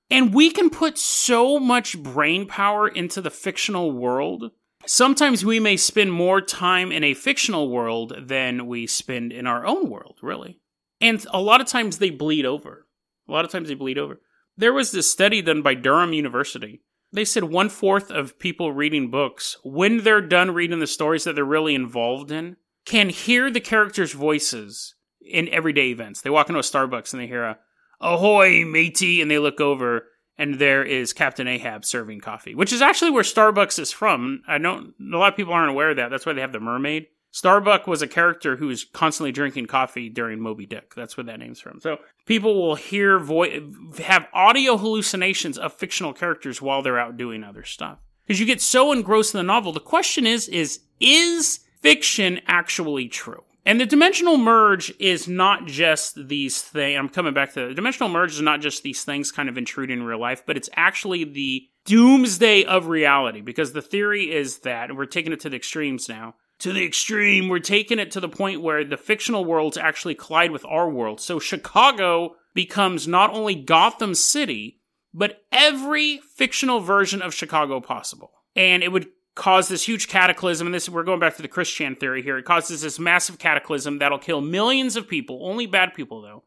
And 0.09 0.33
we 0.33 0.51
can 0.51 0.69
put 0.69 0.97
so 0.97 1.59
much 1.59 2.01
brain 2.01 2.45
power 2.45 2.87
into 2.87 3.21
the 3.21 3.29
fictional 3.29 3.91
world. 3.91 4.51
Sometimes 4.85 5.43
we 5.43 5.59
may 5.59 5.75
spend 5.75 6.13
more 6.13 6.39
time 6.39 6.91
in 6.91 7.03
a 7.03 7.13
fictional 7.13 7.69
world 7.69 8.13
than 8.17 8.67
we 8.67 8.87
spend 8.87 9.33
in 9.33 9.45
our 9.45 9.65
own 9.65 9.89
world, 9.89 10.19
really. 10.21 10.61
And 11.01 11.25
a 11.31 11.41
lot 11.41 11.61
of 11.61 11.67
times 11.67 11.97
they 11.97 12.09
bleed 12.09 12.45
over. 12.45 12.87
A 13.27 13.31
lot 13.31 13.43
of 13.43 13.51
times 13.51 13.67
they 13.67 13.75
bleed 13.75 13.97
over. 13.97 14.21
There 14.55 14.73
was 14.73 14.91
this 14.91 15.11
study 15.11 15.41
done 15.41 15.61
by 15.61 15.73
Durham 15.73 16.13
University. 16.13 16.81
They 17.11 17.25
said 17.25 17.45
one 17.45 17.69
fourth 17.69 18.09
of 18.09 18.39
people 18.39 18.71
reading 18.71 19.11
books, 19.11 19.57
when 19.63 20.03
they're 20.03 20.21
done 20.21 20.51
reading 20.51 20.79
the 20.79 20.87
stories 20.87 21.25
that 21.25 21.35
they're 21.35 21.45
really 21.45 21.75
involved 21.75 22.31
in, 22.31 22.57
can 22.85 23.09
hear 23.09 23.51
the 23.51 23.59
characters' 23.59 24.13
voices 24.13 24.95
in 25.29 25.49
everyday 25.49 25.89
events. 25.89 26.21
They 26.21 26.29
walk 26.29 26.49
into 26.49 26.59
a 26.59 26.63
Starbucks 26.63 27.13
and 27.13 27.21
they 27.21 27.27
hear 27.27 27.43
a, 27.43 27.59
ahoy, 27.99 28.65
matey, 28.65 29.21
and 29.21 29.29
they 29.29 29.39
look 29.39 29.59
over 29.59 30.05
and 30.37 30.59
there 30.59 30.83
is 30.83 31.13
Captain 31.13 31.47
Ahab 31.47 31.83
serving 31.83 32.21
coffee, 32.21 32.53
which 32.53 32.71
is 32.71 32.81
actually 32.81 33.11
where 33.11 33.23
Starbucks 33.23 33.79
is 33.79 33.91
from. 33.91 34.43
I 34.47 34.57
don't, 34.57 34.93
a 35.01 35.17
lot 35.17 35.33
of 35.33 35.37
people 35.37 35.53
aren't 35.53 35.71
aware 35.71 35.91
of 35.91 35.97
that. 35.97 36.09
That's 36.09 36.25
why 36.25 36.33
they 36.33 36.41
have 36.41 36.51
the 36.51 36.59
mermaid. 36.59 37.07
Starbuck 37.31 37.87
was 37.87 38.01
a 38.01 38.07
character 38.07 38.55
who 38.55 38.67
was 38.67 38.83
constantly 38.83 39.31
drinking 39.31 39.65
coffee 39.65 40.09
during 40.09 40.39
Moby 40.39 40.65
Dick. 40.65 40.95
That's 40.95 41.17
where 41.17 41.25
that 41.25 41.39
name's 41.39 41.59
from. 41.59 41.79
So 41.79 41.97
people 42.25 42.55
will 42.55 42.75
hear 42.75 43.19
voice, 43.19 43.61
have 43.99 44.27
audio 44.33 44.77
hallucinations 44.77 45.57
of 45.57 45.73
fictional 45.73 46.13
characters 46.13 46.61
while 46.61 46.81
they're 46.81 46.99
out 46.99 47.17
doing 47.17 47.43
other 47.43 47.63
stuff. 47.63 47.99
Because 48.25 48.39
you 48.39 48.45
get 48.45 48.61
so 48.61 48.91
engrossed 48.91 49.33
in 49.33 49.39
the 49.39 49.43
novel. 49.43 49.71
The 49.71 49.79
question 49.79 50.25
is, 50.25 50.47
is, 50.47 50.81
is 50.99 51.59
fiction 51.81 52.41
actually 52.47 53.07
true? 53.07 53.43
And 53.67 53.81
the 53.81 53.85
dimensional 53.85 54.37
merge 54.37 54.93
is 54.97 55.27
not 55.27 55.65
just 55.67 56.29
these 56.29 56.61
things. 56.61 56.97
I'm 56.97 57.09
coming 57.09 57.33
back 57.33 57.51
to 57.53 57.67
the 57.67 57.73
dimensional 57.73 58.07
merge 58.07 58.31
is 58.31 58.41
not 58.41 58.61
just 58.61 58.81
these 58.81 59.03
things 59.03 59.29
kind 59.29 59.49
of 59.49 59.57
intruding 59.57 59.99
in 59.99 60.05
real 60.05 60.21
life, 60.21 60.43
but 60.45 60.55
it's 60.55 60.69
actually 60.77 61.25
the 61.25 61.67
doomsday 61.83 62.63
of 62.63 62.87
reality. 62.87 63.41
Because 63.41 63.73
the 63.73 63.81
theory 63.81 64.33
is 64.33 64.59
that, 64.59 64.95
we're 64.95 65.05
taking 65.05 65.33
it 65.33 65.41
to 65.41 65.49
the 65.49 65.57
extremes 65.57 66.07
now, 66.07 66.35
to 66.59 66.71
the 66.71 66.85
extreme, 66.85 67.49
we're 67.49 67.59
taking 67.59 67.99
it 67.99 68.11
to 68.11 68.21
the 68.21 68.29
point 68.29 68.61
where 68.61 68.85
the 68.85 68.95
fictional 68.95 69.43
worlds 69.43 69.77
actually 69.77 70.15
collide 70.15 70.51
with 70.51 70.63
our 70.65 70.89
world. 70.89 71.19
So 71.19 71.37
Chicago 71.37 72.35
becomes 72.53 73.05
not 73.05 73.33
only 73.33 73.53
Gotham 73.53 74.15
City, 74.15 74.79
but 75.13 75.41
every 75.51 76.21
fictional 76.37 76.79
version 76.79 77.21
of 77.21 77.33
Chicago 77.33 77.81
possible. 77.81 78.31
And 78.55 78.81
it 78.81 78.93
would 78.93 79.07
cause 79.37 79.69
this 79.69 79.87
huge 79.87 80.07
cataclysm, 80.07 80.67
and 80.67 80.73
this 80.73 80.89
we're 80.89 81.03
going 81.03 81.19
back 81.19 81.35
to 81.35 81.41
the 81.41 81.47
christian 81.47 81.95
theory 81.95 82.21
here. 82.21 82.37
It 82.37 82.45
causes 82.45 82.81
this 82.81 82.99
massive 82.99 83.39
cataclysm 83.39 83.99
that'll 83.99 84.19
kill 84.19 84.41
millions 84.41 84.95
of 84.95 85.07
people, 85.07 85.39
only 85.47 85.65
bad 85.65 85.93
people 85.93 86.21
though. 86.21 86.43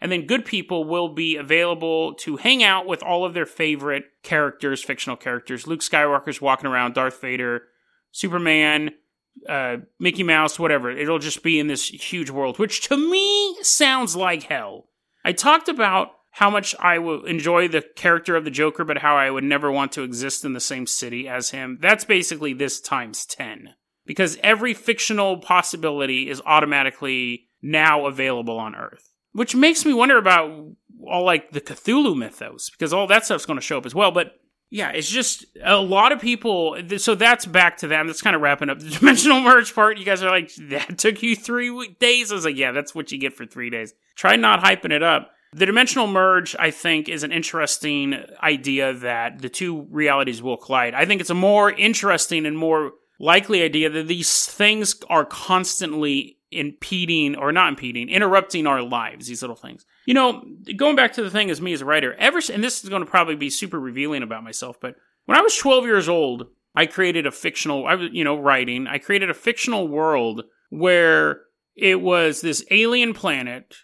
And 0.00 0.12
then 0.12 0.26
good 0.26 0.44
people 0.44 0.84
will 0.84 1.08
be 1.08 1.36
available 1.36 2.14
to 2.14 2.36
hang 2.36 2.62
out 2.62 2.86
with 2.86 3.02
all 3.02 3.24
of 3.24 3.34
their 3.34 3.46
favorite 3.46 4.04
characters, 4.22 4.82
fictional 4.82 5.16
characters. 5.16 5.66
Luke 5.66 5.80
Skywalker's 5.80 6.40
walking 6.40 6.70
around, 6.70 6.94
Darth 6.94 7.20
Vader, 7.20 7.62
Superman, 8.12 8.92
uh, 9.48 9.78
Mickey 9.98 10.22
Mouse, 10.22 10.56
whatever. 10.56 10.88
It'll 10.88 11.18
just 11.18 11.42
be 11.42 11.58
in 11.58 11.66
this 11.66 11.88
huge 11.88 12.30
world, 12.30 12.60
which 12.60 12.82
to 12.88 12.96
me 12.96 13.56
sounds 13.62 14.14
like 14.14 14.44
hell. 14.44 14.88
I 15.24 15.32
talked 15.32 15.68
about 15.68 16.12
how 16.30 16.50
much 16.50 16.74
I 16.78 16.98
will 16.98 17.24
enjoy 17.24 17.68
the 17.68 17.82
character 17.82 18.36
of 18.36 18.44
the 18.44 18.50
Joker, 18.50 18.84
but 18.84 18.98
how 18.98 19.16
I 19.16 19.30
would 19.30 19.44
never 19.44 19.72
want 19.72 19.92
to 19.92 20.02
exist 20.02 20.44
in 20.44 20.52
the 20.52 20.60
same 20.60 20.86
city 20.86 21.28
as 21.28 21.50
him. 21.50 21.78
That's 21.80 22.04
basically 22.04 22.52
this 22.52 22.80
times 22.80 23.26
10. 23.26 23.74
Because 24.06 24.38
every 24.42 24.72
fictional 24.72 25.38
possibility 25.38 26.30
is 26.30 26.40
automatically 26.46 27.48
now 27.60 28.06
available 28.06 28.58
on 28.58 28.74
Earth. 28.74 29.12
Which 29.32 29.54
makes 29.54 29.84
me 29.84 29.92
wonder 29.92 30.16
about 30.16 30.66
all 31.06 31.24
like 31.24 31.50
the 31.50 31.60
Cthulhu 31.60 32.16
mythos, 32.16 32.70
because 32.70 32.92
all 32.92 33.06
that 33.06 33.24
stuff's 33.24 33.46
going 33.46 33.58
to 33.58 33.64
show 33.64 33.78
up 33.78 33.86
as 33.86 33.94
well. 33.94 34.10
But 34.10 34.32
yeah, 34.70 34.90
it's 34.90 35.08
just 35.08 35.44
a 35.62 35.76
lot 35.76 36.12
of 36.12 36.20
people. 36.20 36.78
So 36.98 37.14
that's 37.14 37.46
back 37.46 37.78
to 37.78 37.88
that. 37.88 38.06
That's 38.06 38.22
kind 38.22 38.36
of 38.36 38.42
wrapping 38.42 38.70
up 38.70 38.78
the 38.78 38.90
dimensional 38.98 39.40
merge 39.40 39.74
part. 39.74 39.98
You 39.98 40.04
guys 40.04 40.22
are 40.22 40.30
like, 40.30 40.54
that 40.68 40.98
took 40.98 41.22
you 41.22 41.36
three 41.36 41.96
days. 42.00 42.30
I 42.30 42.34
was 42.34 42.44
like, 42.44 42.56
yeah, 42.56 42.72
that's 42.72 42.94
what 42.94 43.10
you 43.12 43.18
get 43.18 43.34
for 43.34 43.46
three 43.46 43.70
days. 43.70 43.94
Try 44.14 44.36
not 44.36 44.62
hyping 44.62 44.92
it 44.92 45.02
up. 45.02 45.30
The 45.52 45.66
dimensional 45.66 46.06
merge, 46.06 46.54
I 46.58 46.70
think, 46.70 47.08
is 47.08 47.22
an 47.22 47.32
interesting 47.32 48.16
idea 48.42 48.92
that 48.92 49.40
the 49.40 49.48
two 49.48 49.86
realities 49.90 50.42
will 50.42 50.56
collide. 50.56 50.94
I 50.94 51.06
think 51.06 51.20
it's 51.20 51.30
a 51.30 51.34
more 51.34 51.70
interesting 51.70 52.44
and 52.44 52.56
more 52.56 52.92
likely 53.18 53.62
idea 53.62 53.88
that 53.90 54.08
these 54.08 54.46
things 54.46 54.96
are 55.08 55.24
constantly 55.24 56.38
impeding 56.50 57.36
or 57.36 57.52
not 57.52 57.68
impeding, 57.68 58.08
interrupting 58.08 58.66
our 58.66 58.82
lives, 58.82 59.26
these 59.26 59.42
little 59.42 59.56
things. 59.56 59.84
You 60.06 60.14
know, 60.14 60.44
going 60.76 60.96
back 60.96 61.12
to 61.14 61.22
the 61.22 61.30
thing 61.30 61.50
as 61.50 61.60
me 61.60 61.72
as 61.72 61.82
a 61.82 61.84
writer, 61.84 62.14
ever 62.14 62.40
and 62.52 62.62
this 62.62 62.82
is 62.82 62.90
going 62.90 63.04
to 63.04 63.10
probably 63.10 63.36
be 63.36 63.50
super 63.50 63.78
revealing 63.78 64.22
about 64.22 64.44
myself, 64.44 64.78
but 64.80 64.96
when 65.26 65.36
I 65.36 65.42
was 65.42 65.56
12 65.56 65.84
years 65.84 66.08
old, 66.08 66.46
I 66.74 66.86
created 66.86 67.26
a 67.26 67.30
fictional 67.30 67.86
I 67.86 67.96
was, 67.96 68.10
you 68.12 68.24
know, 68.24 68.38
writing, 68.38 68.86
I 68.86 68.98
created 68.98 69.30
a 69.30 69.34
fictional 69.34 69.88
world 69.88 70.44
where 70.70 71.40
it 71.76 72.00
was 72.00 72.40
this 72.40 72.64
alien 72.70 73.14
planet 73.14 73.76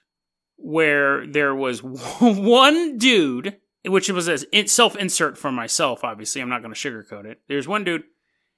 where 0.64 1.27
there 1.27 1.55
was 1.55 1.83
one 2.20 2.96
dude, 2.96 3.59
which 3.85 4.09
was 4.09 4.29
a 4.29 4.66
self 4.66 4.96
insert 4.96 5.37
for 5.37 5.53
myself, 5.53 6.03
obviously. 6.03 6.40
I'm 6.40 6.48
not 6.48 6.62
going 6.62 6.72
to 6.72 6.79
sugarcoat 6.81 7.27
it. 7.27 7.42
There's 7.48 7.68
one 7.68 7.85
dude, 7.85 8.05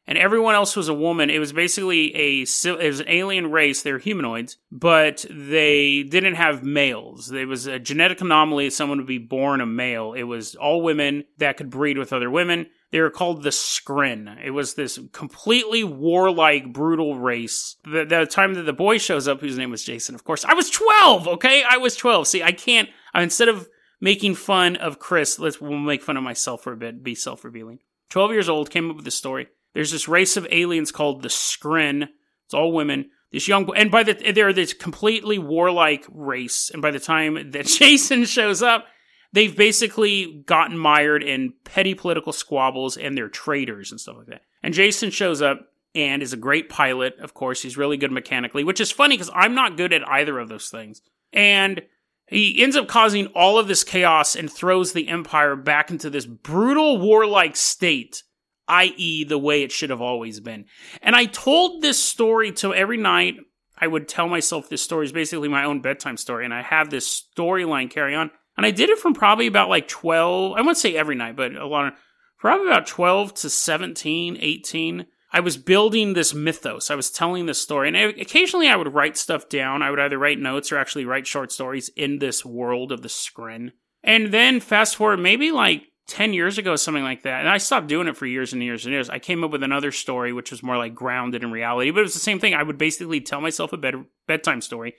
and 0.06 0.16
everyone 0.16 0.54
else 0.54 0.76
was 0.76 0.88
a 0.88 0.94
woman. 0.94 1.30
It 1.30 1.40
was 1.40 1.52
basically 1.52 2.14
a 2.14 2.42
it 2.42 2.86
was 2.86 3.00
an 3.00 3.08
alien 3.08 3.50
race. 3.50 3.82
They're 3.82 3.98
humanoids, 3.98 4.56
but 4.70 5.26
they 5.28 6.04
didn't 6.04 6.36
have 6.36 6.62
males. 6.62 7.26
There 7.26 7.48
was 7.48 7.66
a 7.66 7.80
genetic 7.80 8.20
anomaly. 8.20 8.70
Someone 8.70 8.98
would 8.98 9.06
be 9.08 9.18
born 9.18 9.60
a 9.60 9.66
male. 9.66 10.12
It 10.12 10.24
was 10.24 10.54
all 10.54 10.82
women 10.82 11.24
that 11.38 11.56
could 11.56 11.70
breed 11.70 11.98
with 11.98 12.12
other 12.12 12.30
women. 12.30 12.66
They 12.96 13.02
were 13.02 13.11
called 13.11 13.42
the 13.42 13.50
Skren. 13.50 14.42
It 14.42 14.52
was 14.52 14.72
this 14.72 14.98
completely 15.12 15.85
warlike, 15.85 16.72
brutal 16.72 17.18
race. 17.18 17.76
The, 17.85 18.06
the 18.06 18.24
time 18.24 18.54
that 18.54 18.62
the 18.62 18.72
boy 18.72 18.96
shows 18.96 19.28
up, 19.28 19.42
whose 19.42 19.59
name 19.59 19.70
was 19.70 19.85
Jason, 19.85 20.14
of 20.14 20.24
course, 20.24 20.46
I 20.46 20.54
was 20.54 20.70
12, 20.70 21.28
okay? 21.28 21.62
I 21.62 21.76
was 21.76 21.94
12. 21.94 22.26
See, 22.26 22.42
I 22.42 22.52
can't, 22.52 22.88
instead 23.14 23.48
of 23.48 23.68
making 24.00 24.37
fun 24.37 24.76
of 24.76 24.98
Chris, 24.98 25.38
let's 25.38 25.61
we'll 25.61 25.76
make 25.76 26.02
fun 26.02 26.16
of 26.16 26.22
myself 26.22 26.62
for 26.62 26.72
a 26.72 26.76
bit, 26.78 27.02
be 27.02 27.14
self 27.14 27.44
revealing. 27.44 27.80
12 28.09 28.30
years 28.30 28.48
old, 28.48 28.70
came 28.70 28.88
up 28.88 28.96
with 28.96 29.04
this 29.04 29.14
story. 29.14 29.48
There's 29.74 29.92
this 29.92 30.09
race 30.09 30.38
of 30.38 30.48
aliens 30.50 30.90
called 30.90 31.20
the 31.20 31.28
Skren. 31.28 32.09
It's 32.46 32.54
all 32.54 32.72
women. 32.72 33.11
This 33.30 33.46
young 33.46 33.66
boy, 33.66 33.74
and 33.74 33.90
by 33.90 34.04
the, 34.04 34.14
they're 34.32 34.54
this 34.54 34.72
completely 34.72 35.38
warlike 35.38 36.06
race. 36.11 36.70
And 36.72 36.80
by 36.80 36.92
the 36.92 36.98
time 36.98 37.50
that 37.50 37.66
Jason 37.66 38.24
shows 38.24 38.62
up, 38.62 38.87
they've 39.32 39.56
basically 39.56 40.42
gotten 40.46 40.78
mired 40.78 41.22
in 41.22 41.54
petty 41.64 41.94
political 41.94 42.32
squabbles 42.32 42.96
and 42.96 43.16
they're 43.16 43.28
traitors 43.28 43.90
and 43.90 44.00
stuff 44.00 44.16
like 44.18 44.26
that. 44.26 44.42
And 44.62 44.74
Jason 44.74 45.10
shows 45.10 45.42
up 45.42 45.68
and 45.94 46.22
is 46.22 46.32
a 46.32 46.38
great 46.38 46.68
pilot. 46.68 47.18
Of 47.20 47.34
course, 47.34 47.62
he's 47.62 47.76
really 47.76 47.96
good 47.96 48.12
mechanically, 48.12 48.64
which 48.64 48.80
is 48.80 48.92
funny 48.92 49.16
because 49.16 49.30
I'm 49.34 49.54
not 49.54 49.76
good 49.76 49.92
at 49.92 50.06
either 50.08 50.38
of 50.38 50.48
those 50.48 50.68
things. 50.68 51.00
And 51.32 51.82
he 52.28 52.62
ends 52.62 52.76
up 52.76 52.88
causing 52.88 53.26
all 53.28 53.58
of 53.58 53.68
this 53.68 53.84
chaos 53.84 54.34
and 54.34 54.50
throws 54.50 54.92
the 54.92 55.08
Empire 55.08 55.54
back 55.56 55.90
into 55.90 56.10
this 56.10 56.26
brutal 56.26 56.98
warlike 56.98 57.56
state, 57.56 58.24
i.e., 58.68 59.24
the 59.24 59.38
way 59.38 59.62
it 59.62 59.72
should 59.72 59.90
have 59.90 60.02
always 60.02 60.40
been. 60.40 60.66
And 61.02 61.14
I 61.14 61.26
told 61.26 61.82
this 61.82 62.02
story 62.02 62.52
to 62.52 62.74
every 62.74 62.96
night. 62.96 63.36
I 63.78 63.86
would 63.86 64.08
tell 64.08 64.26
myself 64.26 64.68
this 64.68 64.82
story 64.82 65.04
is 65.04 65.12
basically 65.12 65.48
my 65.48 65.64
own 65.64 65.82
bedtime 65.82 66.16
story, 66.16 66.46
and 66.46 66.54
I 66.54 66.62
have 66.62 66.88
this 66.88 67.28
storyline 67.36 67.90
carry 67.90 68.14
on. 68.14 68.30
And 68.56 68.64
I 68.64 68.70
did 68.70 68.90
it 68.90 68.98
from 68.98 69.14
probably 69.14 69.46
about 69.46 69.68
like 69.68 69.88
12, 69.88 70.54
I 70.56 70.60
wouldn't 70.60 70.78
say 70.78 70.96
every 70.96 71.14
night, 71.14 71.36
but 71.36 71.54
a 71.54 71.66
lot 71.66 71.88
of, 71.88 71.94
probably 72.38 72.66
about 72.66 72.86
12 72.86 73.34
to 73.34 73.50
17, 73.50 74.38
18. 74.40 75.06
I 75.32 75.40
was 75.40 75.56
building 75.56 76.14
this 76.14 76.32
mythos. 76.32 76.90
I 76.90 76.94
was 76.94 77.10
telling 77.10 77.46
this 77.46 77.60
story. 77.60 77.88
And 77.88 77.96
occasionally 77.96 78.68
I 78.68 78.76
would 78.76 78.94
write 78.94 79.18
stuff 79.18 79.48
down. 79.48 79.82
I 79.82 79.90
would 79.90 80.00
either 80.00 80.18
write 80.18 80.38
notes 80.38 80.72
or 80.72 80.78
actually 80.78 81.04
write 81.04 81.26
short 81.26 81.52
stories 81.52 81.90
in 81.96 82.18
this 82.18 82.44
world 82.44 82.92
of 82.92 83.02
the 83.02 83.08
Skren. 83.08 83.72
And 84.02 84.32
then 84.32 84.60
fast 84.60 84.96
forward 84.96 85.18
maybe 85.18 85.50
like 85.50 85.82
10 86.06 86.32
years 86.32 86.56
ago, 86.56 86.76
something 86.76 87.02
like 87.02 87.24
that. 87.24 87.40
And 87.40 87.48
I 87.48 87.58
stopped 87.58 87.88
doing 87.88 88.06
it 88.06 88.16
for 88.16 88.24
years 88.24 88.52
and 88.52 88.62
years 88.62 88.86
and 88.86 88.92
years. 88.92 89.10
I 89.10 89.18
came 89.18 89.42
up 89.44 89.50
with 89.50 89.64
another 89.64 89.90
story, 89.92 90.32
which 90.32 90.52
was 90.52 90.62
more 90.62 90.78
like 90.78 90.94
grounded 90.94 91.42
in 91.42 91.50
reality, 91.50 91.90
but 91.90 92.00
it 92.00 92.04
was 92.04 92.14
the 92.14 92.20
same 92.20 92.38
thing. 92.38 92.54
I 92.54 92.62
would 92.62 92.78
basically 92.78 93.20
tell 93.20 93.40
myself 93.40 93.72
a 93.72 93.76
bed- 93.76 94.06
bedtime 94.28 94.60
story, 94.60 94.94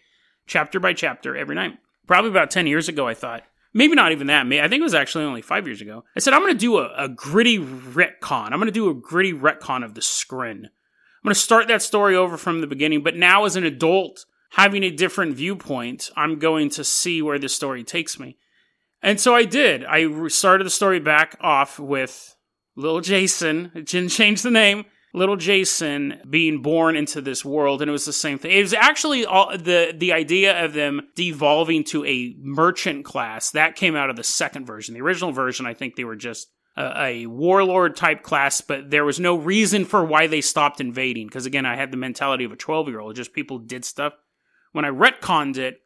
chapter 0.45 0.79
by 0.79 0.93
chapter, 0.93 1.35
every 1.35 1.55
night 1.55 1.77
probably 2.07 2.31
about 2.31 2.51
10 2.51 2.67
years 2.67 2.89
ago, 2.89 3.07
I 3.07 3.13
thought. 3.13 3.43
Maybe 3.73 3.95
not 3.95 4.11
even 4.11 4.27
that. 4.27 4.45
I 4.47 4.67
think 4.67 4.79
it 4.79 4.83
was 4.83 4.95
actually 4.95 5.25
only 5.25 5.41
five 5.41 5.67
years 5.67 5.81
ago. 5.81 6.03
I 6.15 6.19
said, 6.19 6.33
I'm 6.33 6.41
going 6.41 6.53
to 6.53 6.59
do 6.59 6.79
a, 6.79 6.91
a 6.97 7.09
gritty 7.09 7.59
retcon. 7.59 8.51
I'm 8.51 8.59
going 8.59 8.65
to 8.65 8.71
do 8.71 8.89
a 8.89 8.95
gritty 8.95 9.33
retcon 9.33 9.83
of 9.83 9.93
the 9.93 10.01
Skren. 10.01 10.65
I'm 10.65 11.23
going 11.23 11.33
to 11.33 11.35
start 11.35 11.67
that 11.67 11.81
story 11.81 12.15
over 12.15 12.37
from 12.37 12.61
the 12.61 12.67
beginning, 12.67 13.03
but 13.03 13.15
now 13.15 13.45
as 13.45 13.55
an 13.55 13.65
adult, 13.65 14.25
having 14.51 14.83
a 14.83 14.89
different 14.89 15.35
viewpoint, 15.35 16.09
I'm 16.15 16.39
going 16.39 16.69
to 16.71 16.83
see 16.83 17.21
where 17.21 17.37
the 17.37 17.49
story 17.49 17.83
takes 17.83 18.17
me. 18.17 18.37
And 19.03 19.19
so 19.19 19.35
I 19.35 19.43
did. 19.43 19.85
I 19.85 20.27
started 20.29 20.63
the 20.65 20.71
story 20.71 20.99
back 20.99 21.37
off 21.41 21.79
with 21.79 22.35
little 22.75 23.01
Jason. 23.01 23.71
It 23.75 23.85
didn't 23.85 24.09
change 24.11 24.41
the 24.41 24.51
name 24.51 24.85
little 25.17 25.35
Jason 25.35 26.21
being 26.29 26.61
born 26.61 26.95
into 26.95 27.21
this 27.21 27.43
world, 27.43 27.81
and 27.81 27.89
it 27.89 27.91
was 27.91 28.05
the 28.05 28.13
same 28.13 28.37
thing. 28.37 28.51
It 28.51 28.61
was 28.61 28.73
actually 28.73 29.25
all 29.25 29.57
the 29.57 29.93
the 29.95 30.13
idea 30.13 30.63
of 30.63 30.73
them 30.73 31.01
devolving 31.15 31.83
to 31.85 32.05
a 32.05 32.35
merchant 32.39 33.05
class 33.05 33.51
that 33.51 33.75
came 33.75 33.95
out 33.95 34.09
of 34.09 34.15
the 34.15 34.23
second 34.23 34.65
version. 34.65 34.93
The 34.93 35.01
original 35.01 35.31
version, 35.31 35.65
I 35.65 35.73
think 35.73 35.95
they 35.95 36.03
were 36.03 36.15
just 36.15 36.49
a, 36.75 37.03
a 37.03 37.25
warlord 37.25 37.95
type 37.95 38.23
class, 38.23 38.61
but 38.61 38.89
there 38.89 39.05
was 39.05 39.19
no 39.19 39.35
reason 39.35 39.85
for 39.85 40.05
why 40.05 40.27
they 40.27 40.41
stopped 40.41 40.79
invading. 40.79 41.27
Because 41.27 41.45
again, 41.45 41.65
I 41.65 41.75
had 41.75 41.91
the 41.91 41.97
mentality 41.97 42.43
of 42.43 42.51
a 42.51 42.57
twelve 42.57 42.87
year 42.87 42.99
old; 42.99 43.15
just 43.15 43.33
people 43.33 43.59
did 43.59 43.83
stuff. 43.83 44.13
When 44.71 44.85
I 44.85 44.89
retconned 44.89 45.57
it, 45.57 45.81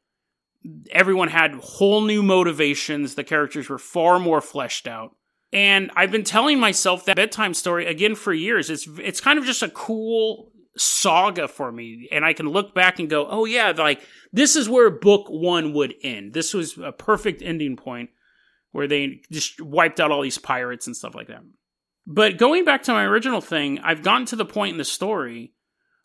everyone 0.91 1.29
had 1.29 1.55
whole 1.55 2.01
new 2.01 2.21
motivations. 2.21 3.15
The 3.15 3.23
characters 3.23 3.69
were 3.69 3.79
far 3.79 4.19
more 4.19 4.41
fleshed 4.41 4.87
out 4.87 5.15
and 5.53 5.91
I've 5.95 6.11
been 6.11 6.23
telling 6.23 6.59
myself 6.59 7.05
that 7.05 7.15
bedtime 7.15 7.53
story 7.53 7.85
again 7.85 8.15
for 8.15 8.33
years. 8.33 8.69
It's 8.69 8.87
it's 8.99 9.21
kind 9.21 9.37
of 9.37 9.45
just 9.45 9.63
a 9.63 9.69
cool 9.69 10.51
saga 10.77 11.47
for 11.47 11.71
me, 11.71 12.07
and 12.11 12.23
I 12.23 12.33
can 12.33 12.47
look 12.47 12.73
back 12.73 12.99
and 12.99 13.09
go, 13.09 13.27
"Oh 13.27 13.45
yeah, 13.45 13.71
like 13.71 14.01
this 14.31 14.55
is 14.55 14.69
where 14.69 14.89
book 14.89 15.27
one 15.29 15.73
would 15.73 15.93
end. 16.03 16.33
This 16.33 16.53
was 16.53 16.77
a 16.77 16.91
perfect 16.91 17.41
ending 17.41 17.75
point 17.75 18.09
where 18.71 18.87
they 18.87 19.21
just 19.31 19.61
wiped 19.61 19.99
out 19.99 20.11
all 20.11 20.21
these 20.21 20.37
pirates 20.37 20.87
and 20.87 20.95
stuff 20.95 21.15
like 21.15 21.27
that." 21.27 21.43
But 22.07 22.37
going 22.37 22.65
back 22.65 22.83
to 22.83 22.93
my 22.93 23.03
original 23.03 23.41
thing, 23.41 23.79
I've 23.79 24.03
gotten 24.03 24.25
to 24.27 24.35
the 24.35 24.45
point 24.45 24.71
in 24.71 24.77
the 24.77 24.85
story 24.85 25.53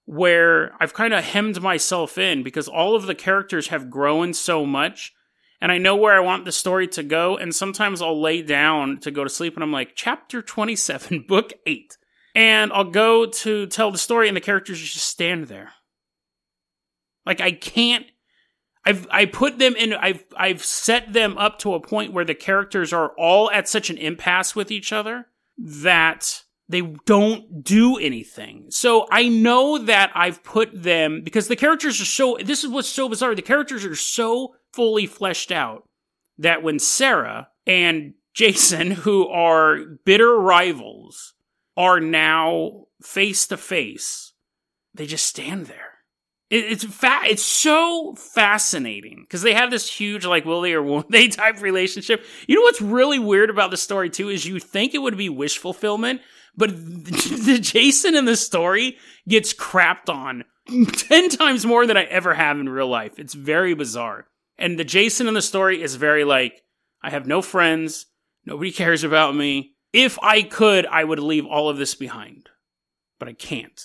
where 0.05 0.73
I've 0.81 0.95
kind 0.95 1.15
of 1.15 1.25
hemmed 1.25 1.61
myself 1.61 2.19
in 2.19 2.43
because 2.43 2.69
all 2.69 2.95
of 2.95 3.07
the 3.07 3.15
characters 3.15 3.69
have 3.69 3.91
grown 3.91 4.35
so 4.35 4.65
much 4.65 5.13
and 5.61 5.73
I 5.73 5.79
know 5.79 5.97
where 5.97 6.15
I 6.15 6.21
want 6.21 6.45
the 6.45 6.53
story 6.53 6.89
to 6.89 7.03
go. 7.03 7.37
And 7.37 7.55
sometimes 7.55 8.03
I'll 8.03 8.21
lay 8.21 8.43
down 8.43 8.99
to 8.99 9.11
go 9.11 9.25
to 9.25 9.31
sleep 9.31 9.55
and 9.55 9.63
I'm 9.63 9.73
like, 9.73 9.93
chapter 9.95 10.43
27, 10.43 11.25
book 11.29 11.53
8. 11.67 11.97
And 12.35 12.73
I'll 12.73 12.85
go 12.85 13.27
to 13.27 13.67
tell 13.67 13.91
the 13.91 13.99
story 13.99 14.29
and 14.29 14.37
the 14.37 14.43
characters 14.43 14.81
just 14.81 15.07
stand 15.07 15.49
there. 15.49 15.73
Like 17.25 17.41
I 17.41 17.53
can't 17.53 18.07
I've 18.85 19.07
I 19.11 19.27
put 19.27 19.59
them 19.59 19.75
in 19.75 19.93
I've 19.95 20.25
I've 20.37 20.65
set 20.65 21.13
them 21.13 21.37
up 21.39 21.59
to 21.61 21.75
a 21.75 21.81
point 21.81 22.13
where 22.13 22.25
the 22.25 22.35
characters 22.35 22.93
are 22.93 23.13
all 23.19 23.51
at 23.51 23.69
such 23.69 23.91
an 23.91 23.99
impasse 23.99 24.55
with 24.55 24.71
each 24.71 24.93
other 24.93 25.27
that 25.59 26.45
they 26.69 26.83
don't 27.05 27.63
do 27.63 27.97
anything. 27.97 28.67
So 28.71 29.07
I 29.11 29.29
know 29.29 29.79
that 29.79 30.11
I've 30.15 30.43
put 30.43 30.71
them 30.83 31.23
because 31.23 31.49
the 31.49 31.57
characters 31.57 32.01
are 32.01 32.07
so 32.07 32.39
this 32.43 32.63
is 32.65 32.71
what's 32.71 32.89
so 32.89 33.09
bizarre. 33.09 33.35
The 33.35 33.43
characters 33.43 33.85
are 33.85 33.97
so 33.97 34.55
fully 34.77 35.07
fleshed 35.07 35.51
out 35.51 35.83
that 36.39 36.63
when 36.63 36.79
Sarah 36.79 37.49
and 37.67 38.15
Jason, 38.35 38.91
who 38.93 39.27
are 39.29 39.79
bitter 40.05 40.39
rivals, 40.39 41.35
are 41.77 41.99
now 42.01 42.85
face 43.03 43.47
to 43.49 43.57
face, 43.57 44.33
they 44.95 45.07
just 45.07 45.27
stand 45.27 45.67
there. 45.67 45.95
it's 46.51 46.85
fa- 46.85 47.23
It's 47.25 47.45
so 47.45 48.15
fascinating 48.17 49.25
because 49.27 49.43
they 49.43 49.55
have 49.55 49.71
this 49.71 49.91
huge 49.91 50.25
like 50.27 50.45
will 50.45 50.61
they 50.61 50.75
or 50.75 50.83
won't 50.83 51.11
they 51.11 51.29
type 51.43 51.61
relationship. 51.61 52.25
You 52.47 52.55
know 52.55 52.63
what's 52.63 52.81
really 52.81 53.19
weird 53.19 53.51
about 53.51 53.71
the 53.71 53.77
story 53.77 54.11
too 54.11 54.29
is 54.29 54.47
you 54.47 54.61
think 54.61 54.95
it 54.95 55.03
would 55.03 55.17
be 55.17 55.29
wish 55.29 55.59
fulfillment, 55.59 56.21
but 56.57 56.71
the 56.77 57.59
Jason 57.61 58.15
in 58.15 58.27
the 58.27 58.37
story 58.37 58.97
gets 59.29 59.53
crapped 59.55 60.09
on 60.09 60.45
ten 60.93 61.29
times 61.31 61.65
more 61.67 61.87
than 61.87 61.97
I 61.97 62.05
ever 62.05 62.35
have 62.35 62.59
in 62.61 62.69
real 62.69 62.89
life. 62.89 63.19
It's 63.19 63.35
very 63.35 63.75
bizarre. 63.75 64.27
And 64.59 64.79
the 64.79 64.85
Jason 64.85 65.29
in 65.29 65.35
the 65.35 65.43
story 65.43 65.83
is 65.83 65.97
very 65.97 66.25
like, 66.25 66.63
I 67.03 67.11
have 67.11 67.27
no 67.27 67.43
friends. 67.43 68.07
Nobody 68.45 68.73
cares 68.73 69.05
about 69.05 69.35
me. 69.35 69.75
If 69.93 70.19
I 70.23 70.43
could, 70.43 70.87
I 70.87 71.05
would 71.05 71.19
leave 71.19 71.47
all 71.47 71.69
of 71.69 71.79
this 71.79 71.95
behind, 71.95 72.49
but 73.19 73.29
I 73.29 73.33
can't. 73.33 73.81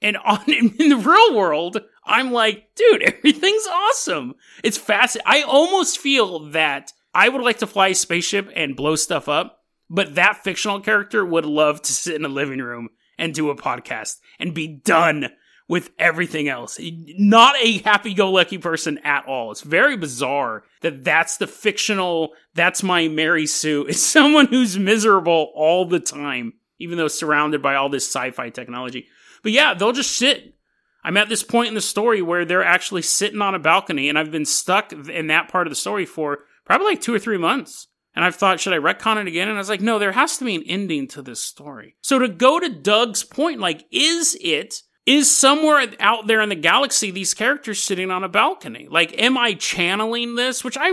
And 0.00 0.16
on 0.24 0.42
in 0.46 0.88
the 0.88 0.96
real 0.96 1.36
world, 1.36 1.80
I'm 2.04 2.32
like, 2.32 2.74
dude, 2.74 3.02
everything's 3.14 3.66
awesome. 3.66 4.34
It's 4.62 4.78
fast. 4.78 5.16
I 5.24 5.42
almost 5.42 5.98
feel 5.98 6.50
that 6.50 6.92
I 7.14 7.28
would 7.28 7.42
like 7.42 7.58
to 7.58 7.66
fly 7.66 7.88
a 7.88 7.94
spaceship 7.94 8.50
and 8.54 8.76
blow 8.76 8.96
stuff 8.96 9.28
up, 9.28 9.60
but 9.88 10.16
that 10.16 10.42
fictional 10.42 10.80
character 10.80 11.24
would 11.24 11.46
love 11.46 11.80
to 11.82 11.92
sit 11.92 12.16
in 12.16 12.24
a 12.24 12.28
living 12.28 12.58
room 12.58 12.88
and 13.18 13.32
do 13.32 13.50
a 13.50 13.56
podcast 13.56 14.16
and 14.38 14.54
be 14.54 14.66
done 14.66 15.28
with 15.68 15.90
everything 15.98 16.48
else. 16.48 16.78
Not 16.80 17.56
a 17.62 17.78
happy 17.78 18.12
go 18.14 18.30
lucky 18.30 18.58
person 18.58 18.98
at 18.98 19.26
all. 19.26 19.50
It's 19.50 19.62
very 19.62 19.96
bizarre 19.96 20.64
that 20.82 21.04
that's 21.04 21.38
the 21.38 21.46
fictional, 21.46 22.32
that's 22.54 22.82
my 22.82 23.08
Mary 23.08 23.46
Sue. 23.46 23.86
It's 23.88 24.00
someone 24.00 24.46
who's 24.46 24.78
miserable 24.78 25.52
all 25.54 25.86
the 25.86 26.00
time, 26.00 26.54
even 26.78 26.98
though 26.98 27.08
surrounded 27.08 27.62
by 27.62 27.76
all 27.76 27.88
this 27.88 28.06
sci 28.06 28.30
fi 28.32 28.50
technology. 28.50 29.06
But 29.42 29.52
yeah, 29.52 29.74
they'll 29.74 29.92
just 29.92 30.16
sit. 30.16 30.54
I'm 31.02 31.16
at 31.16 31.28
this 31.28 31.42
point 31.42 31.68
in 31.68 31.74
the 31.74 31.80
story 31.80 32.22
where 32.22 32.44
they're 32.44 32.64
actually 32.64 33.02
sitting 33.02 33.42
on 33.42 33.54
a 33.54 33.58
balcony, 33.58 34.08
and 34.08 34.18
I've 34.18 34.30
been 34.30 34.46
stuck 34.46 34.92
in 34.92 35.26
that 35.28 35.48
part 35.48 35.66
of 35.66 35.70
the 35.70 35.76
story 35.76 36.06
for 36.06 36.40
probably 36.64 36.86
like 36.86 37.00
two 37.00 37.14
or 37.14 37.18
three 37.18 37.38
months. 37.38 37.88
And 38.16 38.24
I've 38.24 38.36
thought, 38.36 38.60
should 38.60 38.72
I 38.72 38.78
retcon 38.78 39.20
it 39.20 39.26
again? 39.26 39.48
And 39.48 39.56
I 39.56 39.60
was 39.60 39.68
like, 39.68 39.80
no, 39.80 39.98
there 39.98 40.12
has 40.12 40.38
to 40.38 40.44
be 40.44 40.54
an 40.54 40.62
ending 40.66 41.08
to 41.08 41.22
this 41.22 41.42
story. 41.42 41.96
So 42.00 42.18
to 42.20 42.28
go 42.28 42.60
to 42.60 42.68
Doug's 42.68 43.24
point, 43.24 43.60
like, 43.60 43.84
is 43.90 44.36
it, 44.40 44.82
is 45.06 45.34
somewhere 45.34 45.86
out 46.00 46.26
there 46.26 46.40
in 46.40 46.48
the 46.48 46.54
galaxy 46.54 47.10
these 47.10 47.34
characters 47.34 47.82
sitting 47.82 48.10
on 48.10 48.24
a 48.24 48.28
balcony? 48.28 48.88
Like, 48.90 49.20
am 49.20 49.36
I 49.36 49.54
channeling 49.54 50.34
this? 50.34 50.64
Which 50.64 50.78
I, 50.80 50.92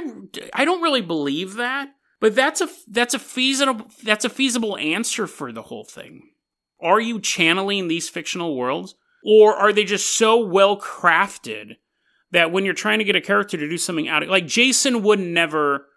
I 0.54 0.66
don't 0.66 0.82
really 0.82 1.02
believe 1.02 1.56
that. 1.56 1.90
But 2.20 2.36
that's 2.36 2.62
a 2.62 2.70
that's 2.88 3.16
a 3.16 3.20
feasible 3.20 3.88
that's 4.04 4.26
a 4.26 4.30
feasible 4.30 4.78
answer 4.78 5.26
for 5.26 5.52
the 5.52 5.64
whole 5.64 5.84
thing. 5.84 6.30
Are 6.80 7.00
you 7.00 7.20
channeling 7.20 7.88
these 7.88 8.10
fictional 8.10 8.56
worlds 8.56 8.96
or 9.26 9.56
are 9.56 9.74
they 9.74 9.84
just 9.84 10.16
so 10.16 10.46
well 10.46 10.80
crafted 10.80 11.78
that 12.32 12.52
when 12.52 12.64
you're 12.64 12.76
trying 12.76 13.00
to 13.00 13.06
get 13.06 13.16
a 13.16 13.22
character 13.22 13.58
to 13.58 13.68
do 13.68 13.78
something 13.78 14.08
out 14.08 14.22
of 14.22 14.30
like 14.30 14.46
Jason 14.46 15.02
would 15.02 15.20
never 15.20 15.88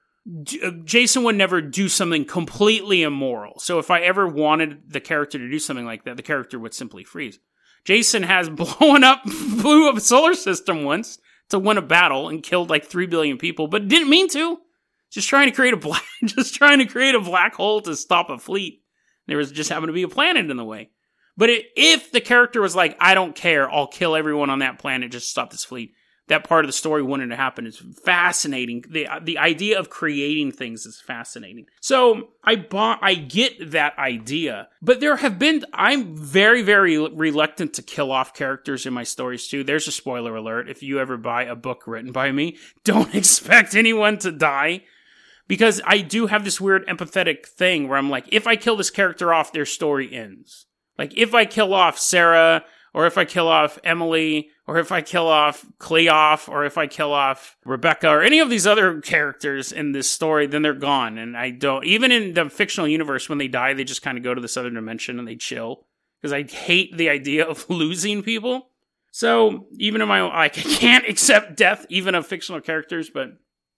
uh, 0.62 0.70
Jason 0.84 1.24
would 1.24 1.36
never 1.36 1.60
do 1.60 1.90
something 1.90 2.24
completely 2.24 3.02
immoral. 3.02 3.58
So 3.58 3.78
if 3.78 3.90
I 3.90 4.00
ever 4.00 4.26
wanted 4.26 4.90
the 4.90 5.00
character 5.00 5.38
to 5.38 5.50
do 5.50 5.58
something 5.58 5.84
like 5.84 6.04
that, 6.04 6.16
the 6.16 6.22
character 6.22 6.58
would 6.58 6.72
simply 6.72 7.04
freeze. 7.04 7.38
Jason 7.84 8.22
has 8.22 8.48
blown 8.50 9.04
up 9.04 9.22
blew 9.24 9.88
up 9.88 9.96
a 9.96 10.00
solar 10.00 10.34
system 10.34 10.84
once 10.84 11.18
to 11.50 11.58
win 11.58 11.78
a 11.78 11.82
battle 11.82 12.28
and 12.28 12.42
killed 12.42 12.70
like 12.70 12.84
3 12.86 13.06
billion 13.06 13.38
people, 13.38 13.68
but 13.68 13.88
didn't 13.88 14.10
mean 14.10 14.28
to 14.30 14.58
just 15.10 15.28
trying 15.28 15.48
to 15.48 15.54
create 15.54 15.74
a 15.74 15.78
black, 15.78 16.02
just 16.24 16.54
trying 16.54 16.78
to 16.78 16.86
create 16.86 17.14
a 17.14 17.20
black 17.20 17.54
hole 17.54 17.80
to 17.82 17.94
stop 17.94 18.30
a 18.30 18.38
fleet. 18.38 18.82
There 19.26 19.38
was 19.38 19.52
just 19.52 19.70
happened 19.70 19.88
to 19.88 19.94
be 19.94 20.02
a 20.02 20.08
planet 20.08 20.50
in 20.50 20.56
the 20.56 20.64
way. 20.64 20.90
But 21.36 21.50
it, 21.50 21.66
if 21.76 22.12
the 22.12 22.20
character 22.20 22.60
was 22.60 22.76
like, 22.76 22.96
I 23.00 23.14
don't 23.14 23.34
care, 23.34 23.70
I'll 23.70 23.86
kill 23.86 24.14
everyone 24.14 24.50
on 24.50 24.60
that 24.60 24.78
planet, 24.78 25.10
just 25.10 25.30
stop 25.30 25.50
this 25.50 25.64
fleet, 25.64 25.94
that 26.28 26.44
part 26.44 26.64
of 26.64 26.68
the 26.68 26.72
story 26.72 27.02
wanted 27.02 27.28
to 27.28 27.36
happen 27.36 27.66
is 27.66 27.82
fascinating. 28.04 28.84
The 28.88 29.08
the 29.22 29.38
idea 29.38 29.78
of 29.78 29.90
creating 29.90 30.52
things 30.52 30.86
is 30.86 31.00
fascinating. 31.00 31.66
So 31.80 32.28
I 32.42 32.56
bought, 32.56 32.98
I 33.02 33.14
get 33.14 33.72
that 33.72 33.98
idea, 33.98 34.68
but 34.80 35.00
there 35.00 35.16
have 35.16 35.38
been. 35.38 35.64
I'm 35.72 36.16
very 36.16 36.62
very 36.62 36.96
reluctant 36.96 37.74
to 37.74 37.82
kill 37.82 38.10
off 38.10 38.34
characters 38.34 38.86
in 38.86 38.94
my 38.94 39.04
stories 39.04 39.48
too. 39.48 39.64
There's 39.64 39.88
a 39.88 39.92
spoiler 39.92 40.34
alert. 40.36 40.70
If 40.70 40.82
you 40.82 40.98
ever 40.98 41.16
buy 41.16 41.44
a 41.44 41.56
book 41.56 41.86
written 41.86 42.12
by 42.12 42.32
me, 42.32 42.56
don't 42.84 43.14
expect 43.14 43.74
anyone 43.74 44.18
to 44.18 44.32
die 44.32 44.82
because 45.46 45.80
I 45.84 45.98
do 45.98 46.26
have 46.26 46.44
this 46.44 46.60
weird 46.60 46.86
empathetic 46.86 47.46
thing 47.46 47.88
where 47.88 47.98
I'm 47.98 48.10
like, 48.10 48.26
if 48.32 48.46
I 48.46 48.56
kill 48.56 48.76
this 48.76 48.90
character 48.90 49.34
off, 49.34 49.52
their 49.52 49.66
story 49.66 50.12
ends. 50.12 50.66
Like, 50.98 51.16
if 51.18 51.34
I 51.34 51.44
kill 51.44 51.74
off 51.74 51.98
Sarah, 51.98 52.64
or 52.94 53.06
if 53.06 53.18
I 53.18 53.24
kill 53.24 53.48
off 53.48 53.78
Emily, 53.84 54.50
or 54.66 54.78
if 54.78 54.90
I 54.92 55.02
kill 55.02 55.28
off 55.28 55.64
Cleof, 55.78 56.48
or 56.48 56.64
if 56.64 56.78
I 56.78 56.86
kill 56.86 57.12
off 57.12 57.56
Rebecca, 57.64 58.08
or 58.08 58.22
any 58.22 58.40
of 58.40 58.48
these 58.48 58.66
other 58.66 59.00
characters 59.00 59.72
in 59.72 59.92
this 59.92 60.10
story, 60.10 60.46
then 60.46 60.62
they're 60.62 60.72
gone. 60.72 61.18
And 61.18 61.36
I 61.36 61.50
don't, 61.50 61.84
even 61.84 62.10
in 62.10 62.32
the 62.32 62.48
fictional 62.48 62.88
universe, 62.88 63.28
when 63.28 63.38
they 63.38 63.48
die, 63.48 63.74
they 63.74 63.84
just 63.84 64.02
kind 64.02 64.16
of 64.16 64.24
go 64.24 64.34
to 64.34 64.40
this 64.40 64.56
other 64.56 64.70
dimension 64.70 65.18
and 65.18 65.28
they 65.28 65.36
chill. 65.36 65.86
Because 66.20 66.32
I 66.32 66.44
hate 66.44 66.96
the 66.96 67.10
idea 67.10 67.44
of 67.44 67.68
losing 67.68 68.22
people. 68.22 68.68
So, 69.10 69.66
even 69.78 70.00
in 70.00 70.08
my 70.08 70.22
like, 70.22 70.58
I 70.58 70.62
can't 70.62 71.04
accept 71.08 71.56
death, 71.56 71.84
even 71.90 72.14
of 72.14 72.26
fictional 72.26 72.60
characters, 72.60 73.10
but 73.10 73.36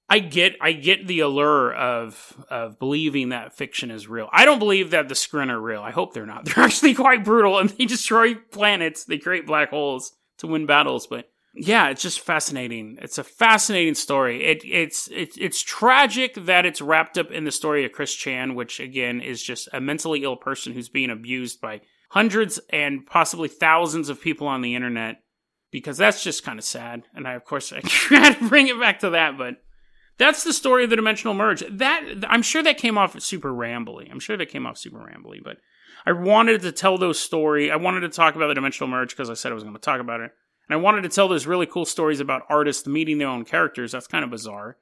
I 0.08 0.20
get 0.20 0.56
I 0.60 0.72
get 0.72 1.08
the 1.08 1.20
allure 1.20 1.74
of 1.74 2.44
of 2.48 2.78
believing 2.78 3.30
that 3.30 3.54
fiction 3.54 3.90
is 3.90 4.06
real. 4.06 4.28
I 4.32 4.44
don't 4.44 4.60
believe 4.60 4.92
that 4.92 5.08
the 5.08 5.14
Skren 5.14 5.50
are 5.50 5.60
real. 5.60 5.82
I 5.82 5.90
hope 5.90 6.14
they're 6.14 6.26
not. 6.26 6.44
They're 6.46 6.64
actually 6.64 6.94
quite 6.94 7.24
brutal 7.24 7.58
and 7.58 7.70
they 7.70 7.86
destroy 7.86 8.36
planets. 8.36 9.04
They 9.04 9.18
create 9.18 9.46
black 9.46 9.70
holes 9.70 10.12
to 10.38 10.46
win 10.46 10.66
battles, 10.66 11.06
but 11.06 11.30
yeah, 11.58 11.88
it's 11.88 12.02
just 12.02 12.20
fascinating. 12.20 12.98
It's 13.00 13.18
a 13.18 13.24
fascinating 13.24 13.94
story. 13.94 14.44
It 14.44 14.62
it's 14.64 15.08
it's 15.10 15.36
it's 15.38 15.62
tragic 15.62 16.34
that 16.34 16.66
it's 16.66 16.82
wrapped 16.82 17.16
up 17.16 17.30
in 17.30 17.44
the 17.44 17.50
story 17.50 17.84
of 17.84 17.92
Chris 17.92 18.14
Chan, 18.14 18.54
which 18.54 18.78
again 18.78 19.20
is 19.20 19.42
just 19.42 19.68
a 19.72 19.80
mentally 19.80 20.22
ill 20.22 20.36
person 20.36 20.74
who's 20.74 20.90
being 20.90 21.10
abused 21.10 21.60
by 21.60 21.80
hundreds 22.10 22.60
and 22.70 23.06
possibly 23.06 23.48
thousands 23.48 24.08
of 24.08 24.20
people 24.20 24.46
on 24.46 24.60
the 24.60 24.74
internet 24.74 25.22
because 25.70 25.96
that's 25.96 26.22
just 26.22 26.44
kind 26.44 26.58
of 26.58 26.64
sad. 26.64 27.04
And 27.14 27.26
I 27.26 27.32
of 27.32 27.44
course 27.44 27.72
I 27.72 27.80
had 28.10 28.38
to 28.38 28.48
bring 28.48 28.68
it 28.68 28.78
back 28.78 29.00
to 29.00 29.10
that, 29.10 29.38
but 29.38 29.56
that's 30.18 30.44
the 30.44 30.52
story 30.52 30.84
of 30.84 30.90
the 30.90 30.96
dimensional 30.96 31.34
merge. 31.34 31.64
That 31.70 32.24
I'm 32.28 32.42
sure 32.42 32.62
that 32.62 32.78
came 32.78 32.98
off 32.98 33.20
super 33.20 33.50
rambly. 33.50 34.10
I'm 34.10 34.20
sure 34.20 34.36
that 34.36 34.50
came 34.50 34.66
off 34.66 34.76
super 34.78 34.98
rambly, 34.98 35.42
but 35.42 35.56
I 36.06 36.12
wanted 36.12 36.62
to 36.62 36.72
tell 36.72 36.98
those 36.98 37.18
story. 37.18 37.70
I 37.70 37.76
wanted 37.76 38.00
to 38.00 38.08
talk 38.08 38.36
about 38.36 38.48
the 38.48 38.54
dimensional 38.54 38.88
merge 38.88 39.10
because 39.10 39.28
I 39.28 39.34
said 39.34 39.50
I 39.50 39.54
was 39.54 39.64
going 39.64 39.74
to 39.74 39.80
talk 39.80 40.00
about 40.00 40.20
it, 40.20 40.30
and 40.68 40.78
I 40.78 40.80
wanted 40.80 41.02
to 41.02 41.08
tell 41.08 41.28
those 41.28 41.46
really 41.46 41.66
cool 41.66 41.84
stories 41.84 42.20
about 42.20 42.42
artists 42.48 42.86
meeting 42.86 43.18
their 43.18 43.28
own 43.28 43.44
characters. 43.44 43.92
That's 43.92 44.06
kind 44.06 44.24
of 44.24 44.30
bizarre. 44.30 44.76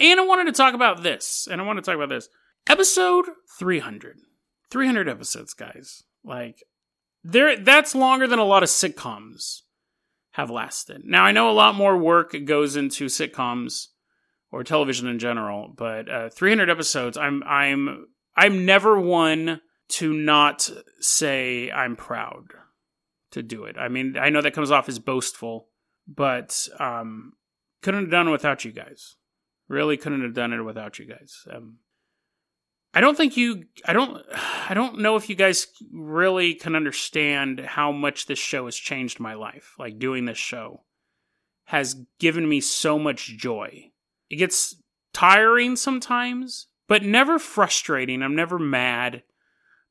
And 0.00 0.18
I 0.18 0.24
wanted 0.24 0.46
to 0.46 0.52
talk 0.52 0.74
about 0.74 1.02
this, 1.02 1.46
and 1.50 1.60
I 1.60 1.64
want 1.64 1.76
to 1.76 1.82
talk 1.82 1.96
about 1.96 2.08
this 2.08 2.28
episode 2.66 3.26
300. 3.58 4.18
300 4.70 5.08
episodes, 5.08 5.52
guys. 5.52 6.02
Like 6.24 6.62
there, 7.22 7.56
that's 7.58 7.94
longer 7.94 8.26
than 8.26 8.38
a 8.38 8.44
lot 8.44 8.62
of 8.62 8.70
sitcoms 8.70 9.60
have 10.32 10.50
lasted. 10.50 11.02
Now 11.04 11.24
I 11.24 11.32
know 11.32 11.50
a 11.50 11.52
lot 11.52 11.74
more 11.74 11.98
work 11.98 12.34
goes 12.46 12.76
into 12.76 13.06
sitcoms 13.06 13.88
or 14.52 14.62
television 14.62 15.08
in 15.08 15.18
general. 15.18 15.72
But 15.74 16.08
uh, 16.08 16.28
300 16.28 16.70
episodes. 16.70 17.16
I'm 17.16 17.42
I'm 17.42 18.06
I'm 18.36 18.64
never 18.64 19.00
one 19.00 19.60
to 19.90 20.12
not 20.12 20.70
say 21.00 21.70
I'm 21.70 21.96
proud 21.96 22.44
to 23.32 23.42
do 23.42 23.64
it. 23.64 23.76
I 23.78 23.88
mean, 23.88 24.16
I 24.18 24.30
know 24.30 24.40
that 24.42 24.54
comes 24.54 24.70
off 24.70 24.88
as 24.88 24.98
boastful, 24.98 25.68
but 26.06 26.68
um, 26.78 27.32
couldn't 27.82 28.02
have 28.02 28.10
done 28.10 28.28
it 28.28 28.32
without 28.32 28.64
you 28.64 28.72
guys. 28.72 29.16
Really 29.68 29.96
couldn't 29.96 30.22
have 30.22 30.34
done 30.34 30.52
it 30.52 30.62
without 30.62 30.98
you 30.98 31.06
guys. 31.06 31.44
Um, 31.50 31.78
I 32.94 33.00
don't 33.00 33.16
think 33.16 33.36
you. 33.36 33.64
I 33.86 33.92
don't. 33.92 34.22
I 34.68 34.74
don't 34.74 35.00
know 35.00 35.16
if 35.16 35.28
you 35.28 35.34
guys 35.34 35.66
really 35.92 36.54
can 36.54 36.76
understand 36.76 37.60
how 37.60 37.92
much 37.92 38.26
this 38.26 38.38
show 38.38 38.66
has 38.66 38.76
changed 38.76 39.20
my 39.20 39.34
life. 39.34 39.74
Like 39.78 39.98
doing 39.98 40.24
this 40.24 40.38
show 40.38 40.82
has 41.66 41.96
given 42.18 42.48
me 42.48 42.60
so 42.60 42.98
much 42.98 43.36
joy 43.38 43.92
it 44.32 44.36
gets 44.36 44.74
tiring 45.12 45.76
sometimes, 45.76 46.68
but 46.88 47.04
never 47.04 47.38
frustrating. 47.38 48.22
I'm 48.22 48.34
never 48.34 48.58
mad, 48.58 49.22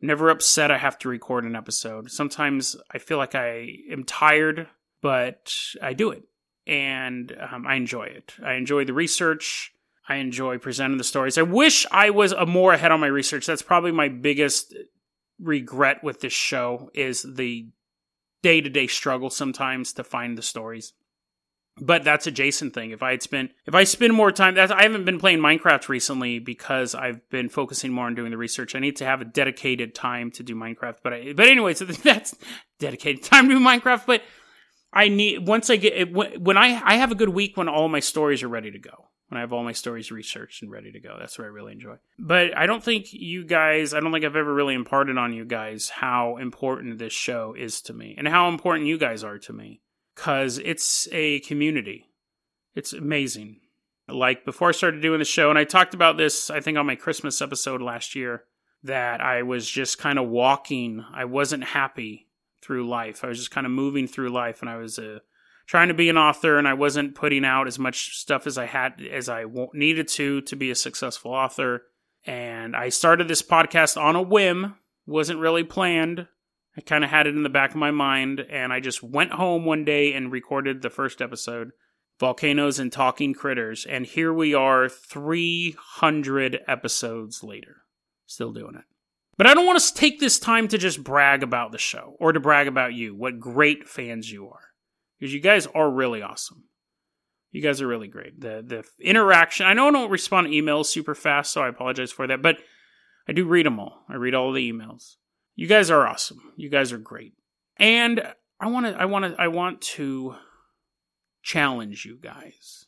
never 0.02 0.30
upset 0.30 0.72
I 0.72 0.78
have 0.78 0.98
to 1.00 1.10
record 1.10 1.44
an 1.44 1.56
episode. 1.56 2.12
Sometimes 2.12 2.76
I 2.92 2.98
feel 2.98 3.18
like 3.18 3.36
I 3.36 3.78
am 3.92 4.04
tired, 4.04 4.68
but 5.02 5.54
I 5.82 5.94
do 5.94 6.12
it. 6.12 6.24
And 6.68 7.36
um, 7.52 7.66
I 7.66 7.76
enjoy 7.76 8.04
it. 8.04 8.36
I 8.44 8.54
enjoy 8.54 8.86
the 8.86 8.94
research. 8.94 9.72
I 10.08 10.16
enjoy 10.16 10.58
presenting 10.58 10.98
the 10.98 11.04
stories. 11.04 11.38
I 11.38 11.44
wish 11.44 11.86
I 11.92 12.10
was 12.10 12.32
a 12.32 12.46
more 12.46 12.74
ahead 12.74 12.92
on 12.92 13.00
my 13.00 13.08
research. 13.08 13.46
That's 13.46 13.62
probably 13.62 13.92
my 13.92 14.10
biggest 14.10 14.76
regret 15.40 16.04
with 16.04 16.22
this 16.22 16.34
show 16.34 16.90
is 16.94 17.24
the 17.24 17.68
day-to-day 18.44 18.88
struggle 18.88 19.30
sometimes 19.30 19.94
to 19.94 20.04
find 20.04 20.38
the 20.38 20.42
stories 20.42 20.94
but 21.82 22.04
that's 22.04 22.28
a 22.28 22.32
Jason 22.32 22.70
thing. 22.70 22.92
If 22.92 23.02
I 23.02 23.12
had 23.12 23.24
spent, 23.24 23.52
if 23.66 23.74
I 23.74 23.84
spend 23.86 24.14
more 24.14 24.32
time, 24.32 24.58
I 24.58 24.84
haven't 24.84 25.04
been 25.04 25.20
playing 25.20 25.40
Minecraft 25.40 25.90
recently 25.90 26.38
because 26.38 26.94
I've 26.94 27.28
been 27.32 27.50
focusing 27.50 27.92
more 27.92 28.06
on 28.06 28.14
doing 28.14 28.30
the 28.30 28.38
research. 28.38 28.76
I 28.76 28.80
need 28.80 28.98
to 28.98 29.06
have 29.06 29.20
a 29.20 29.26
dedicated 29.26 29.96
time 29.96 30.30
to 30.32 30.44
do 30.44 30.56
Minecraft. 30.56 30.98
But 31.04 31.14
I, 31.14 31.34
but 31.34 31.48
anyway, 31.48 31.74
so 31.74 31.86
that's 31.86 32.36
dedicated 32.80 33.24
time 33.24 33.50
to 33.50 33.56
do 33.56 33.60
Minecraft. 33.60 34.06
But 34.06 34.22
I 34.94 35.08
need 35.08 35.48
once 35.48 35.72
I 35.72 35.78
get 35.78 36.14
when 36.14 36.56
I 36.58 36.80
I 36.86 36.98
have 36.98 37.12
a 37.12 37.16
good 37.16 37.30
week 37.30 37.58
when 37.58 37.68
all 37.68 37.90
my 37.90 38.00
stories 38.00 38.44
are 38.44 38.50
ready 38.50 38.70
to 38.70 38.80
go. 38.80 39.08
When 39.30 39.38
I 39.38 39.42
have 39.42 39.54
all 39.54 39.64
my 39.64 39.72
stories 39.72 40.12
researched 40.12 40.62
and 40.62 40.70
ready 40.70 40.92
to 40.92 41.00
go, 41.00 41.16
that's 41.18 41.40
what 41.40 41.46
I 41.46 41.48
really 41.48 41.72
enjoy. 41.72 41.96
But 42.20 42.56
I 42.56 42.66
don't 42.66 42.84
think 42.84 43.14
you 43.14 43.46
guys, 43.46 43.94
I 43.94 44.02
don't 44.02 44.12
think 44.12 44.26
I've 44.26 44.36
ever 44.36 44.54
really 44.54 44.74
imparted 44.74 45.18
on 45.18 45.32
you 45.32 45.46
guys 45.46 45.88
how 45.88 46.36
important 46.36 47.00
this 47.00 47.14
show 47.14 47.56
is 47.58 47.82
to 47.84 47.94
me 47.94 48.14
and 48.18 48.28
how 48.28 48.50
important 48.50 48.88
you 48.88 48.98
guys 48.98 49.24
are 49.24 49.38
to 49.40 49.54
me 49.54 49.80
because 50.16 50.58
it's 50.60 51.08
a 51.12 51.40
community. 51.42 52.08
It's 52.76 52.94
amazing. 52.94 53.60
Like 54.08 54.46
before 54.46 54.70
I 54.70 54.74
started 54.74 55.02
doing 55.02 55.20
the 55.20 55.26
show, 55.26 55.50
and 55.50 55.60
I 55.60 55.64
talked 55.64 55.94
about 55.94 56.18
this, 56.18 56.50
I 56.50 56.60
think, 56.60 56.78
on 56.78 56.86
my 56.86 56.96
Christmas 56.96 57.42
episode 57.42 57.82
last 57.82 58.16
year, 58.16 58.44
that 58.84 59.22
I 59.22 59.44
was 59.44 59.70
just 59.70 59.98
kind 59.98 60.20
of 60.20 60.28
walking. 60.28 61.06
I 61.14 61.26
wasn't 61.26 61.64
happy 61.64 62.28
through 62.62 62.88
life. 62.88 63.24
I 63.24 63.28
was 63.28 63.38
just 63.38 63.52
kind 63.52 63.66
of 63.66 63.72
moving 63.72 64.08
through 64.08 64.30
life, 64.30 64.62
and 64.62 64.70
I 64.70 64.78
was 64.78 65.00
uh, 65.00 65.20
trying 65.68 65.88
to 65.90 65.94
be 65.94 66.10
an 66.10 66.18
author, 66.18 66.58
and 66.58 66.68
I 66.68 66.74
wasn't 66.74 67.16
putting 67.16 67.46
out 67.46 67.68
as 67.68 67.80
much 67.80 68.18
stuff 68.18 68.48
as 68.48 68.58
I 68.58 68.66
had 68.66 69.02
as 69.02 69.30
I 69.30 69.46
needed 69.74 70.08
to 70.10 70.42
to 70.42 70.56
be 70.56 70.72
a 70.72 70.76
successful 70.76 71.32
author. 71.32 71.84
And 72.26 72.76
I 72.76 72.90
started 72.90 73.28
this 73.28 73.42
podcast 73.42 74.00
on 74.00 74.16
a 74.16 74.22
whim, 74.22 74.76
wasn't 75.06 75.40
really 75.40 75.64
planned. 75.64 76.28
I 76.78 76.82
kind 76.82 77.04
of 77.04 77.10
had 77.10 77.28
it 77.28 77.36
in 77.36 77.44
the 77.44 77.50
back 77.50 77.72
of 77.72 77.76
my 77.76 77.92
mind, 77.92 78.40
and 78.50 78.72
I 78.72 78.80
just 78.80 79.04
went 79.04 79.34
home 79.34 79.66
one 79.66 79.84
day 79.84 80.14
and 80.14 80.32
recorded 80.32 80.82
the 80.82 80.90
first 80.90 81.22
episode 81.22 81.72
Volcanoes 82.20 82.80
and 82.80 82.92
Talking 82.92 83.34
Critters. 83.34 83.86
And 83.86 84.06
here 84.06 84.32
we 84.32 84.54
are, 84.54 84.88
300 84.88 86.60
episodes 86.68 87.44
later, 87.44 87.78
still 88.26 88.54
doing 88.54 88.76
it. 88.76 88.86
But 89.38 89.48
I 89.48 89.54
don't 89.54 89.66
want 89.66 89.80
to 89.80 89.94
take 89.94 90.20
this 90.20 90.40
time 90.40 90.68
to 90.68 90.78
just 90.78 91.04
brag 91.04 91.42
about 91.42 91.72
the 91.72 91.78
show 91.78 92.16
or 92.20 92.32
to 92.32 92.40
brag 92.40 92.68
about 92.68 92.94
you, 92.94 93.16
what 93.16 93.40
great 93.40 93.90
fans 93.90 94.32
you 94.32 94.48
are. 94.48 94.70
Because 95.20 95.34
you 95.34 95.40
guys 95.40 95.68
are 95.68 95.90
really 95.90 96.22
awesome. 96.22 96.66
You 97.52 97.62
guys 97.62 97.82
are 97.82 97.88
really 97.88 98.08
great. 98.08 98.40
The 98.40 98.64
the 98.66 98.86
interaction, 99.06 99.66
I 99.66 99.74
know 99.74 99.88
I 99.90 99.92
don't 99.92 100.10
respond 100.10 100.48
to 100.48 100.54
emails 100.54 100.86
super 100.86 101.16
fast, 101.16 101.52
so 101.52 101.62
I 101.62 101.68
apologize 101.68 102.12
for 102.12 102.26
that, 102.28 102.42
but 102.42 102.58
I 103.28 103.34
do 103.34 103.46
read 103.46 103.66
them 103.66 103.80
all. 103.80 104.06
I 104.08 104.16
read 104.16 104.36
all 104.36 104.54
the 104.54 104.72
emails. 104.72 105.16
You 105.56 105.68
guys 105.68 105.90
are 105.90 106.08
awesome. 106.08 106.54
You 106.56 106.70
guys 106.70 106.92
are 106.92 106.98
great. 106.98 107.34
And 107.78 108.22
I 108.60 108.68
want 108.68 108.86
to 108.86 108.94
I 108.94 109.06
want 109.06 109.26
to 109.26 109.42
I 109.42 109.48
want 109.48 109.82
to 109.82 110.36
challenge 111.44 112.06
you 112.06 112.18
guys. 112.18 112.86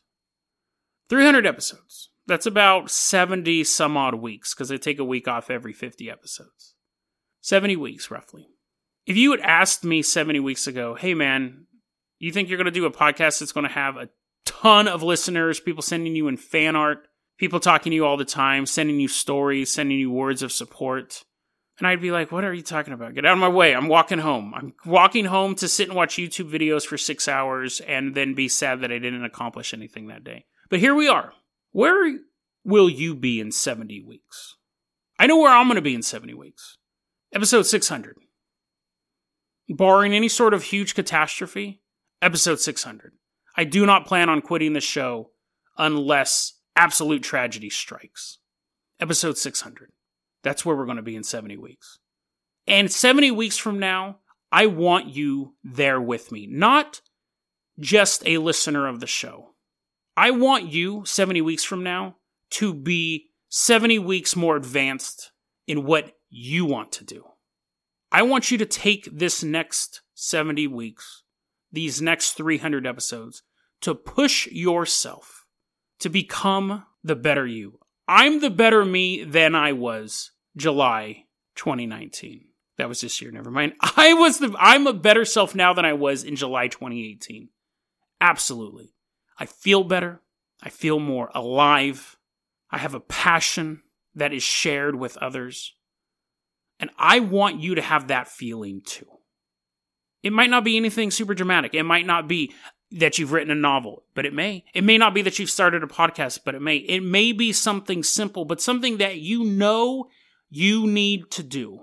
300 1.10 1.46
episodes. 1.46 2.10
That's 2.26 2.46
about 2.46 2.90
70 2.90 3.64
some 3.64 3.96
odd 3.96 4.14
weeks 4.14 4.54
because 4.54 4.72
I 4.72 4.76
take 4.78 4.98
a 4.98 5.04
week 5.04 5.28
off 5.28 5.50
every 5.50 5.72
50 5.72 6.10
episodes. 6.10 6.74
70 7.42 7.76
weeks, 7.76 8.10
roughly. 8.10 8.48
If 9.06 9.16
you 9.18 9.32
had 9.32 9.40
asked 9.40 9.84
me 9.84 10.00
70 10.00 10.40
weeks 10.40 10.66
ago, 10.66 10.94
hey 10.94 11.12
man, 11.12 11.66
you 12.18 12.32
think 12.32 12.48
you're 12.48 12.56
going 12.56 12.64
to 12.64 12.70
do 12.70 12.86
a 12.86 12.90
podcast 12.90 13.40
that's 13.40 13.52
going 13.52 13.66
to 13.66 13.72
have 13.72 13.96
a 13.96 14.08
ton 14.46 14.88
of 14.88 15.02
listeners, 15.02 15.60
people 15.60 15.82
sending 15.82 16.16
you 16.16 16.28
in 16.28 16.38
fan 16.38 16.74
art, 16.74 17.06
people 17.38 17.60
talking 17.60 17.90
to 17.90 17.96
you 17.96 18.06
all 18.06 18.16
the 18.16 18.24
time, 18.24 18.64
sending 18.64 18.98
you 18.98 19.08
stories, 19.08 19.70
sending 19.70 19.98
you 19.98 20.10
words 20.10 20.42
of 20.42 20.52
support? 20.52 21.24
And 21.78 21.88
I'd 21.88 22.00
be 22.00 22.12
like, 22.12 22.30
what 22.30 22.44
are 22.44 22.54
you 22.54 22.62
talking 22.62 22.94
about? 22.94 23.14
Get 23.14 23.26
out 23.26 23.32
of 23.32 23.38
my 23.38 23.48
way. 23.48 23.74
I'm 23.74 23.88
walking 23.88 24.20
home. 24.20 24.54
I'm 24.54 24.74
walking 24.86 25.24
home 25.24 25.56
to 25.56 25.68
sit 25.68 25.88
and 25.88 25.96
watch 25.96 26.16
YouTube 26.16 26.50
videos 26.50 26.86
for 26.86 26.96
six 26.96 27.26
hours 27.26 27.80
and 27.80 28.14
then 28.14 28.34
be 28.34 28.48
sad 28.48 28.80
that 28.80 28.92
I 28.92 28.98
didn't 28.98 29.24
accomplish 29.24 29.74
anything 29.74 30.06
that 30.06 30.22
day. 30.22 30.44
But 30.70 30.78
here 30.78 30.94
we 30.94 31.08
are. 31.08 31.32
Where 31.72 32.18
will 32.64 32.88
you 32.88 33.16
be 33.16 33.40
in 33.40 33.50
70 33.50 34.04
weeks? 34.06 34.56
I 35.18 35.26
know 35.26 35.38
where 35.38 35.52
I'm 35.52 35.66
going 35.66 35.76
to 35.76 35.82
be 35.82 35.94
in 35.94 36.02
70 36.02 36.34
weeks. 36.34 36.78
Episode 37.32 37.66
600. 37.66 38.16
Barring 39.68 40.14
any 40.14 40.28
sort 40.28 40.54
of 40.54 40.64
huge 40.64 40.94
catastrophe, 40.94 41.82
episode 42.22 42.60
600. 42.60 43.12
I 43.56 43.64
do 43.64 43.84
not 43.84 44.06
plan 44.06 44.28
on 44.28 44.42
quitting 44.42 44.74
the 44.74 44.80
show 44.80 45.30
unless 45.76 46.58
absolute 46.76 47.22
tragedy 47.22 47.70
strikes. 47.70 48.38
Episode 49.00 49.38
600. 49.38 49.90
That's 50.44 50.64
where 50.64 50.76
we're 50.76 50.84
going 50.84 50.98
to 50.98 51.02
be 51.02 51.16
in 51.16 51.24
70 51.24 51.56
weeks. 51.56 51.98
And 52.68 52.92
70 52.92 53.32
weeks 53.32 53.58
from 53.58 53.80
now, 53.80 54.18
I 54.52 54.66
want 54.66 55.08
you 55.08 55.54
there 55.64 56.00
with 56.00 56.30
me, 56.30 56.46
not 56.48 57.00
just 57.80 58.22
a 58.26 58.38
listener 58.38 58.86
of 58.86 59.00
the 59.00 59.06
show. 59.06 59.54
I 60.16 60.30
want 60.30 60.66
you 60.66 61.04
70 61.04 61.40
weeks 61.40 61.64
from 61.64 61.82
now 61.82 62.16
to 62.50 62.72
be 62.72 63.30
70 63.48 63.98
weeks 63.98 64.36
more 64.36 64.56
advanced 64.56 65.32
in 65.66 65.84
what 65.84 66.12
you 66.30 66.64
want 66.66 66.92
to 66.92 67.04
do. 67.04 67.24
I 68.12 68.22
want 68.22 68.52
you 68.52 68.58
to 68.58 68.66
take 68.66 69.08
this 69.12 69.42
next 69.42 70.02
70 70.14 70.68
weeks, 70.68 71.24
these 71.72 72.00
next 72.00 72.32
300 72.32 72.86
episodes, 72.86 73.42
to 73.80 73.94
push 73.94 74.46
yourself 74.46 75.46
to 75.98 76.08
become 76.08 76.84
the 77.02 77.16
better 77.16 77.46
you. 77.46 77.80
I'm 78.06 78.40
the 78.40 78.50
better 78.50 78.84
me 78.84 79.24
than 79.24 79.54
I 79.54 79.72
was 79.72 80.30
July 80.56 81.24
2019. 81.56 82.46
That 82.76 82.88
was 82.88 83.00
this 83.00 83.20
year, 83.22 83.30
never 83.30 83.50
mind. 83.50 83.74
I 83.80 84.14
was 84.14 84.38
the 84.38 84.54
I'm 84.58 84.86
a 84.86 84.92
better 84.92 85.24
self 85.24 85.54
now 85.54 85.72
than 85.72 85.84
I 85.84 85.92
was 85.92 86.24
in 86.24 86.36
July 86.36 86.68
2018. 86.68 87.48
Absolutely. 88.20 88.94
I 89.38 89.46
feel 89.46 89.84
better. 89.84 90.20
I 90.62 90.68
feel 90.70 90.98
more 90.98 91.30
alive. 91.34 92.16
I 92.70 92.78
have 92.78 92.94
a 92.94 93.00
passion 93.00 93.82
that 94.14 94.32
is 94.32 94.42
shared 94.42 94.96
with 94.96 95.16
others. 95.18 95.74
And 96.80 96.90
I 96.98 97.20
want 97.20 97.60
you 97.60 97.76
to 97.76 97.82
have 97.82 98.08
that 98.08 98.28
feeling 98.28 98.82
too. 98.84 99.06
It 100.22 100.32
might 100.32 100.50
not 100.50 100.64
be 100.64 100.76
anything 100.76 101.10
super 101.10 101.34
dramatic. 101.34 101.74
It 101.74 101.82
might 101.82 102.06
not 102.06 102.28
be 102.28 102.52
that 102.92 103.18
you've 103.18 103.32
written 103.32 103.50
a 103.50 103.56
novel, 103.56 104.04
but 104.14 104.24
it 104.24 104.32
may. 104.32 104.64
It 104.72 104.84
may 104.84 104.98
not 104.98 105.14
be 105.14 105.22
that 105.22 105.38
you've 105.38 105.50
started 105.50 105.82
a 105.82 105.86
podcast, 105.86 106.40
but 106.44 106.54
it 106.54 106.62
may. 106.62 106.76
It 106.76 107.02
may 107.02 107.32
be 107.32 107.52
something 107.52 108.02
simple, 108.02 108.44
but 108.44 108.60
something 108.60 108.98
that 108.98 109.18
you 109.18 109.44
know 109.44 110.08
you 110.56 110.86
need 110.86 111.32
to 111.32 111.42
do. 111.42 111.80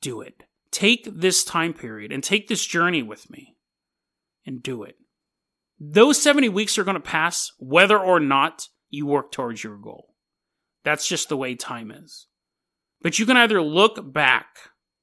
Do 0.00 0.20
it. 0.20 0.44
Take 0.70 1.08
this 1.12 1.42
time 1.42 1.74
period 1.74 2.12
and 2.12 2.22
take 2.22 2.46
this 2.46 2.64
journey 2.64 3.02
with 3.02 3.28
me 3.28 3.56
and 4.46 4.62
do 4.62 4.84
it. 4.84 4.94
Those 5.80 6.22
70 6.22 6.48
weeks 6.50 6.78
are 6.78 6.84
going 6.84 6.94
to 6.94 7.00
pass 7.00 7.50
whether 7.58 7.98
or 7.98 8.20
not 8.20 8.68
you 8.90 9.06
work 9.06 9.32
towards 9.32 9.64
your 9.64 9.76
goal. 9.76 10.14
That's 10.84 11.08
just 11.08 11.28
the 11.28 11.36
way 11.36 11.56
time 11.56 11.90
is. 11.90 12.28
But 13.02 13.18
you 13.18 13.26
can 13.26 13.36
either 13.36 13.60
look 13.60 14.12
back 14.12 14.46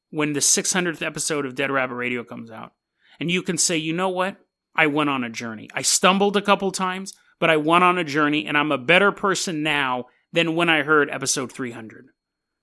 when 0.09 0.31
the 0.31 0.39
600th 0.39 1.01
episode 1.01 1.45
of 1.45 1.55
Dead 1.55 1.71
Rabbit 1.71 1.95
Radio 1.95 2.23
comes 2.23 2.49
out 2.49 2.71
and 3.19 3.29
you 3.29 3.41
can 3.41 3.57
say, 3.57 3.75
you 3.75 3.91
know 3.91 4.09
what? 4.09 4.37
I 4.77 4.87
went 4.87 5.09
on 5.09 5.25
a 5.25 5.29
journey. 5.29 5.69
I 5.73 5.81
stumbled 5.81 6.37
a 6.37 6.41
couple 6.41 6.71
times, 6.71 7.13
but 7.37 7.49
I 7.49 7.57
went 7.57 7.83
on 7.83 7.97
a 7.97 8.05
journey 8.05 8.47
and 8.47 8.57
I'm 8.57 8.71
a 8.71 8.77
better 8.77 9.11
person 9.11 9.61
now 9.61 10.05
than 10.31 10.55
when 10.55 10.69
I 10.69 10.83
heard 10.83 11.09
episode 11.09 11.51
300. 11.51 12.05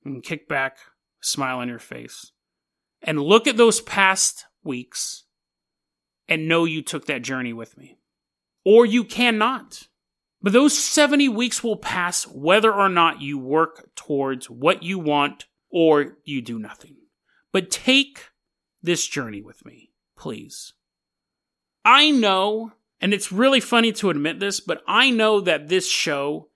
And 0.05 0.23
kick 0.23 0.49
back, 0.49 0.79
smile 1.21 1.59
on 1.59 1.69
your 1.69 1.79
face, 1.79 2.33
and 3.03 3.21
look 3.21 3.47
at 3.47 3.57
those 3.57 3.81
past 3.81 4.47
weeks 4.65 5.25
and 6.29 6.49
know 6.49 6.65
you 6.65 6.81
took 6.83 7.07
that 7.07 7.23
journey 7.23 7.53
with 7.53 7.77
me 7.77 7.99
or 8.65 8.87
you 8.87 9.05
cannot. 9.05 9.89
But 10.43 10.53
those 10.53 10.79
70 10.79 11.29
weeks 11.29 11.63
will 11.63 11.77
pass 11.77 12.27
whether 12.27 12.73
or 12.73 12.89
not 12.89 13.21
you 13.21 13.39
work 13.39 13.91
towards 13.95 14.49
what 14.49 14.83
you 14.83 14.99
want 14.99 15.47
or 15.71 16.17
you 16.25 16.41
do 16.41 16.59
nothing. 16.59 16.97
But 17.53 17.71
take 17.71 18.29
this 18.83 19.07
journey 19.07 19.43
with 19.43 19.65
me, 19.67 19.91
please. 20.17 20.73
I 21.85 22.11
know, 22.11 22.73
and 23.01 23.13
it's 23.13 23.33
really 23.33 23.61
funny 23.61 23.93
to 23.93 24.11
admit 24.11 24.41
this, 24.41 24.61
but 24.61 24.83
I 24.87 25.11
know 25.11 25.41
that 25.41 25.69
this 25.69 25.91
show 25.91 26.49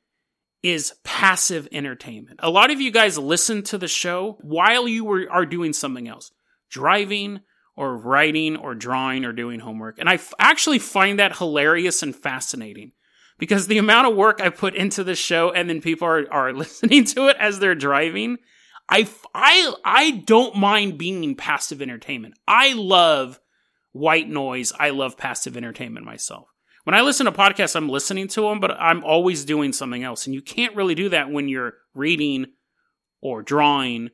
is 0.64 0.94
passive 1.05 1.68
entertainment. 1.72 2.40
A 2.42 2.48
lot 2.48 2.70
of 2.70 2.81
you 2.81 2.90
guys 2.90 3.18
listen 3.18 3.62
to 3.64 3.77
the 3.77 3.87
show 3.87 4.38
while 4.40 4.88
you 4.88 5.05
were, 5.05 5.31
are 5.31 5.44
doing 5.44 5.74
something 5.74 6.09
else, 6.09 6.33
driving, 6.70 7.40
or 7.77 7.98
writing 7.98 8.57
or 8.57 8.74
drawing 8.74 9.27
or 9.27 9.33
doing 9.35 9.61
homework. 9.61 9.98
And 9.98 10.09
I 10.09 10.14
f- 10.14 10.33
actually 10.38 10.79
find 10.79 11.18
that 11.18 11.37
hilarious 11.37 12.03
and 12.03 12.16
fascinating 12.16 12.92
because 13.38 13.66
the 13.66 13.77
amount 13.77 14.09
of 14.09 14.16
work 14.16 14.40
I 14.40 14.48
put 14.48 14.74
into 14.74 15.05
the 15.05 15.14
show 15.14 15.53
and 15.53 15.68
then 15.68 15.83
people 15.83 16.09
are, 16.09 16.33
are 16.33 16.53
listening 16.55 17.05
to 17.07 17.29
it 17.29 17.37
as 17.38 17.59
they're 17.59 17.74
driving. 17.74 18.38
I, 18.88 19.07
I, 19.35 19.74
I 19.85 20.11
don't 20.24 20.57
mind 20.57 20.96
being 20.96 21.35
passive 21.37 21.83
entertainment. 21.83 22.37
I 22.48 22.72
love 22.72 23.38
white 23.92 24.31
noise. 24.31 24.72
I 24.79 24.90
love 24.90 25.18
passive 25.18 25.59
entertainment 25.59 26.07
myself. 26.07 26.54
When 26.85 26.94
I 26.94 27.01
listen 27.01 27.27
to 27.27 27.33
podcasts, 27.33 27.77
I'm 27.77 27.88
listening 27.88 28.29
to 28.29 28.42
them, 28.42 28.61
but 28.61 28.73
I'm 28.73 29.03
always 29.05 29.44
doing 29.44 29.73
something 29.73 30.03
else. 30.03 30.27
And 30.27 30.35
you 30.35 30.42
can't 30.42 30.77
really 30.77 30.94
do 30.94 31.09
that 31.09 31.31
when 31.31 31.49
you're 31.49 31.75
reading 31.94 32.47
or 33.20 33.42
drawing 33.42 34.11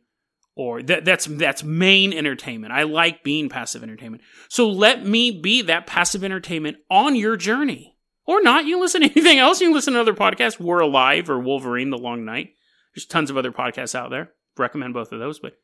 or 0.56 0.82
that, 0.82 1.04
that's 1.04 1.26
that's 1.26 1.64
main 1.64 2.12
entertainment. 2.12 2.72
I 2.72 2.82
like 2.84 3.24
being 3.24 3.48
passive 3.48 3.82
entertainment. 3.82 4.22
So 4.48 4.68
let 4.68 5.04
me 5.04 5.30
be 5.30 5.62
that 5.62 5.86
passive 5.86 6.22
entertainment 6.22 6.78
on 6.90 7.16
your 7.16 7.36
journey. 7.36 7.96
Or 8.26 8.40
not. 8.40 8.64
You 8.64 8.78
listen 8.78 9.00
to 9.00 9.10
anything 9.10 9.38
else. 9.38 9.60
You 9.60 9.72
listen 9.72 9.94
to 9.94 10.00
other 10.00 10.14
podcasts. 10.14 10.60
We're 10.60 10.80
Alive 10.80 11.28
or 11.28 11.40
Wolverine 11.40 11.90
the 11.90 11.98
Long 11.98 12.24
Night. 12.24 12.50
There's 12.94 13.06
tons 13.06 13.30
of 13.30 13.36
other 13.36 13.50
podcasts 13.50 13.94
out 13.94 14.10
there. 14.10 14.30
Recommend 14.56 14.94
both 14.94 15.10
of 15.10 15.18
those, 15.18 15.40
but 15.40 15.54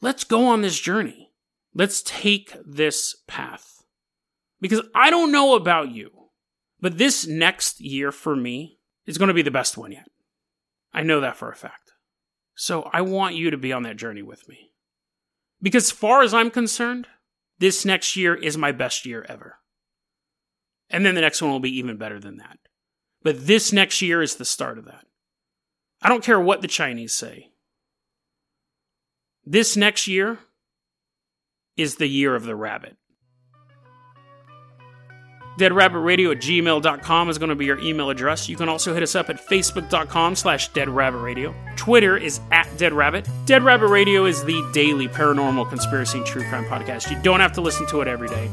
let's 0.00 0.24
go 0.24 0.46
on 0.46 0.62
this 0.62 0.78
journey. 0.78 1.30
Let's 1.74 2.02
take 2.02 2.56
this 2.64 3.14
path. 3.28 3.84
Because 4.60 4.80
I 4.94 5.10
don't 5.10 5.30
know 5.30 5.54
about 5.54 5.90
you, 5.90 6.10
but 6.80 6.98
this 6.98 7.26
next 7.26 7.80
year 7.80 8.12
for 8.12 8.36
me 8.36 8.78
is 9.06 9.18
going 9.18 9.28
to 9.28 9.34
be 9.34 9.42
the 9.42 9.50
best 9.50 9.76
one 9.76 9.92
yet. 9.92 10.08
I 10.92 11.02
know 11.02 11.20
that 11.20 11.36
for 11.36 11.50
a 11.50 11.56
fact. 11.56 11.92
So 12.54 12.88
I 12.92 13.02
want 13.02 13.34
you 13.34 13.50
to 13.50 13.56
be 13.56 13.72
on 13.72 13.82
that 13.82 13.96
journey 13.96 14.22
with 14.22 14.48
me. 14.48 14.72
Because 15.60 15.90
far 15.90 16.22
as 16.22 16.34
I'm 16.34 16.50
concerned, 16.50 17.06
this 17.58 17.84
next 17.84 18.16
year 18.16 18.34
is 18.34 18.58
my 18.58 18.72
best 18.72 19.06
year 19.06 19.24
ever. 19.28 19.58
And 20.90 21.04
then 21.04 21.14
the 21.14 21.20
next 21.20 21.42
one 21.42 21.50
will 21.50 21.60
be 21.60 21.76
even 21.78 21.96
better 21.96 22.20
than 22.20 22.36
that. 22.38 22.58
But 23.22 23.46
this 23.46 23.72
next 23.72 24.00
year 24.02 24.22
is 24.22 24.36
the 24.36 24.44
start 24.44 24.78
of 24.78 24.84
that. 24.84 25.04
I 26.02 26.08
don't 26.08 26.22
care 26.24 26.40
what 26.40 26.62
the 26.62 26.68
Chinese 26.68 27.12
say. 27.12 27.50
This 29.44 29.76
next 29.76 30.06
year 30.06 30.38
is 31.76 31.96
the 31.96 32.06
year 32.06 32.34
of 32.34 32.44
the 32.44 32.56
rabbit. 32.56 32.96
DeadRabbitRadio 35.58 36.32
at 36.32 36.38
gmail.com 36.38 37.30
is 37.30 37.38
going 37.38 37.48
to 37.48 37.54
be 37.54 37.64
your 37.64 37.78
email 37.78 38.10
address. 38.10 38.48
You 38.48 38.56
can 38.56 38.68
also 38.68 38.92
hit 38.92 39.02
us 39.02 39.14
up 39.14 39.30
at 39.30 39.44
facebook.com 39.44 40.36
slash 40.36 40.70
deadrabbitradio. 40.72 41.76
Twitter 41.76 42.16
is 42.16 42.40
at 42.52 42.66
deadrabbit. 42.76 43.28
Dead 43.46 43.62
Rabbit 43.62 43.88
Radio 43.88 44.26
is 44.26 44.44
the 44.44 44.62
daily 44.72 45.08
paranormal 45.08 45.68
conspiracy 45.68 46.18
and 46.18 46.26
true 46.26 46.46
crime 46.48 46.64
podcast. 46.66 47.10
You 47.10 47.20
don't 47.22 47.40
have 47.40 47.52
to 47.52 47.60
listen 47.60 47.86
to 47.88 48.00
it 48.02 48.08
every 48.08 48.28
day, 48.28 48.50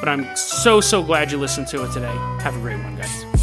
but 0.00 0.08
I'm 0.08 0.34
so, 0.36 0.80
so 0.80 1.02
glad 1.02 1.32
you 1.32 1.38
listened 1.38 1.66
to 1.68 1.84
it 1.84 1.92
today. 1.92 2.14
Have 2.40 2.56
a 2.56 2.60
great 2.60 2.78
one, 2.82 2.96
guys. 2.96 3.33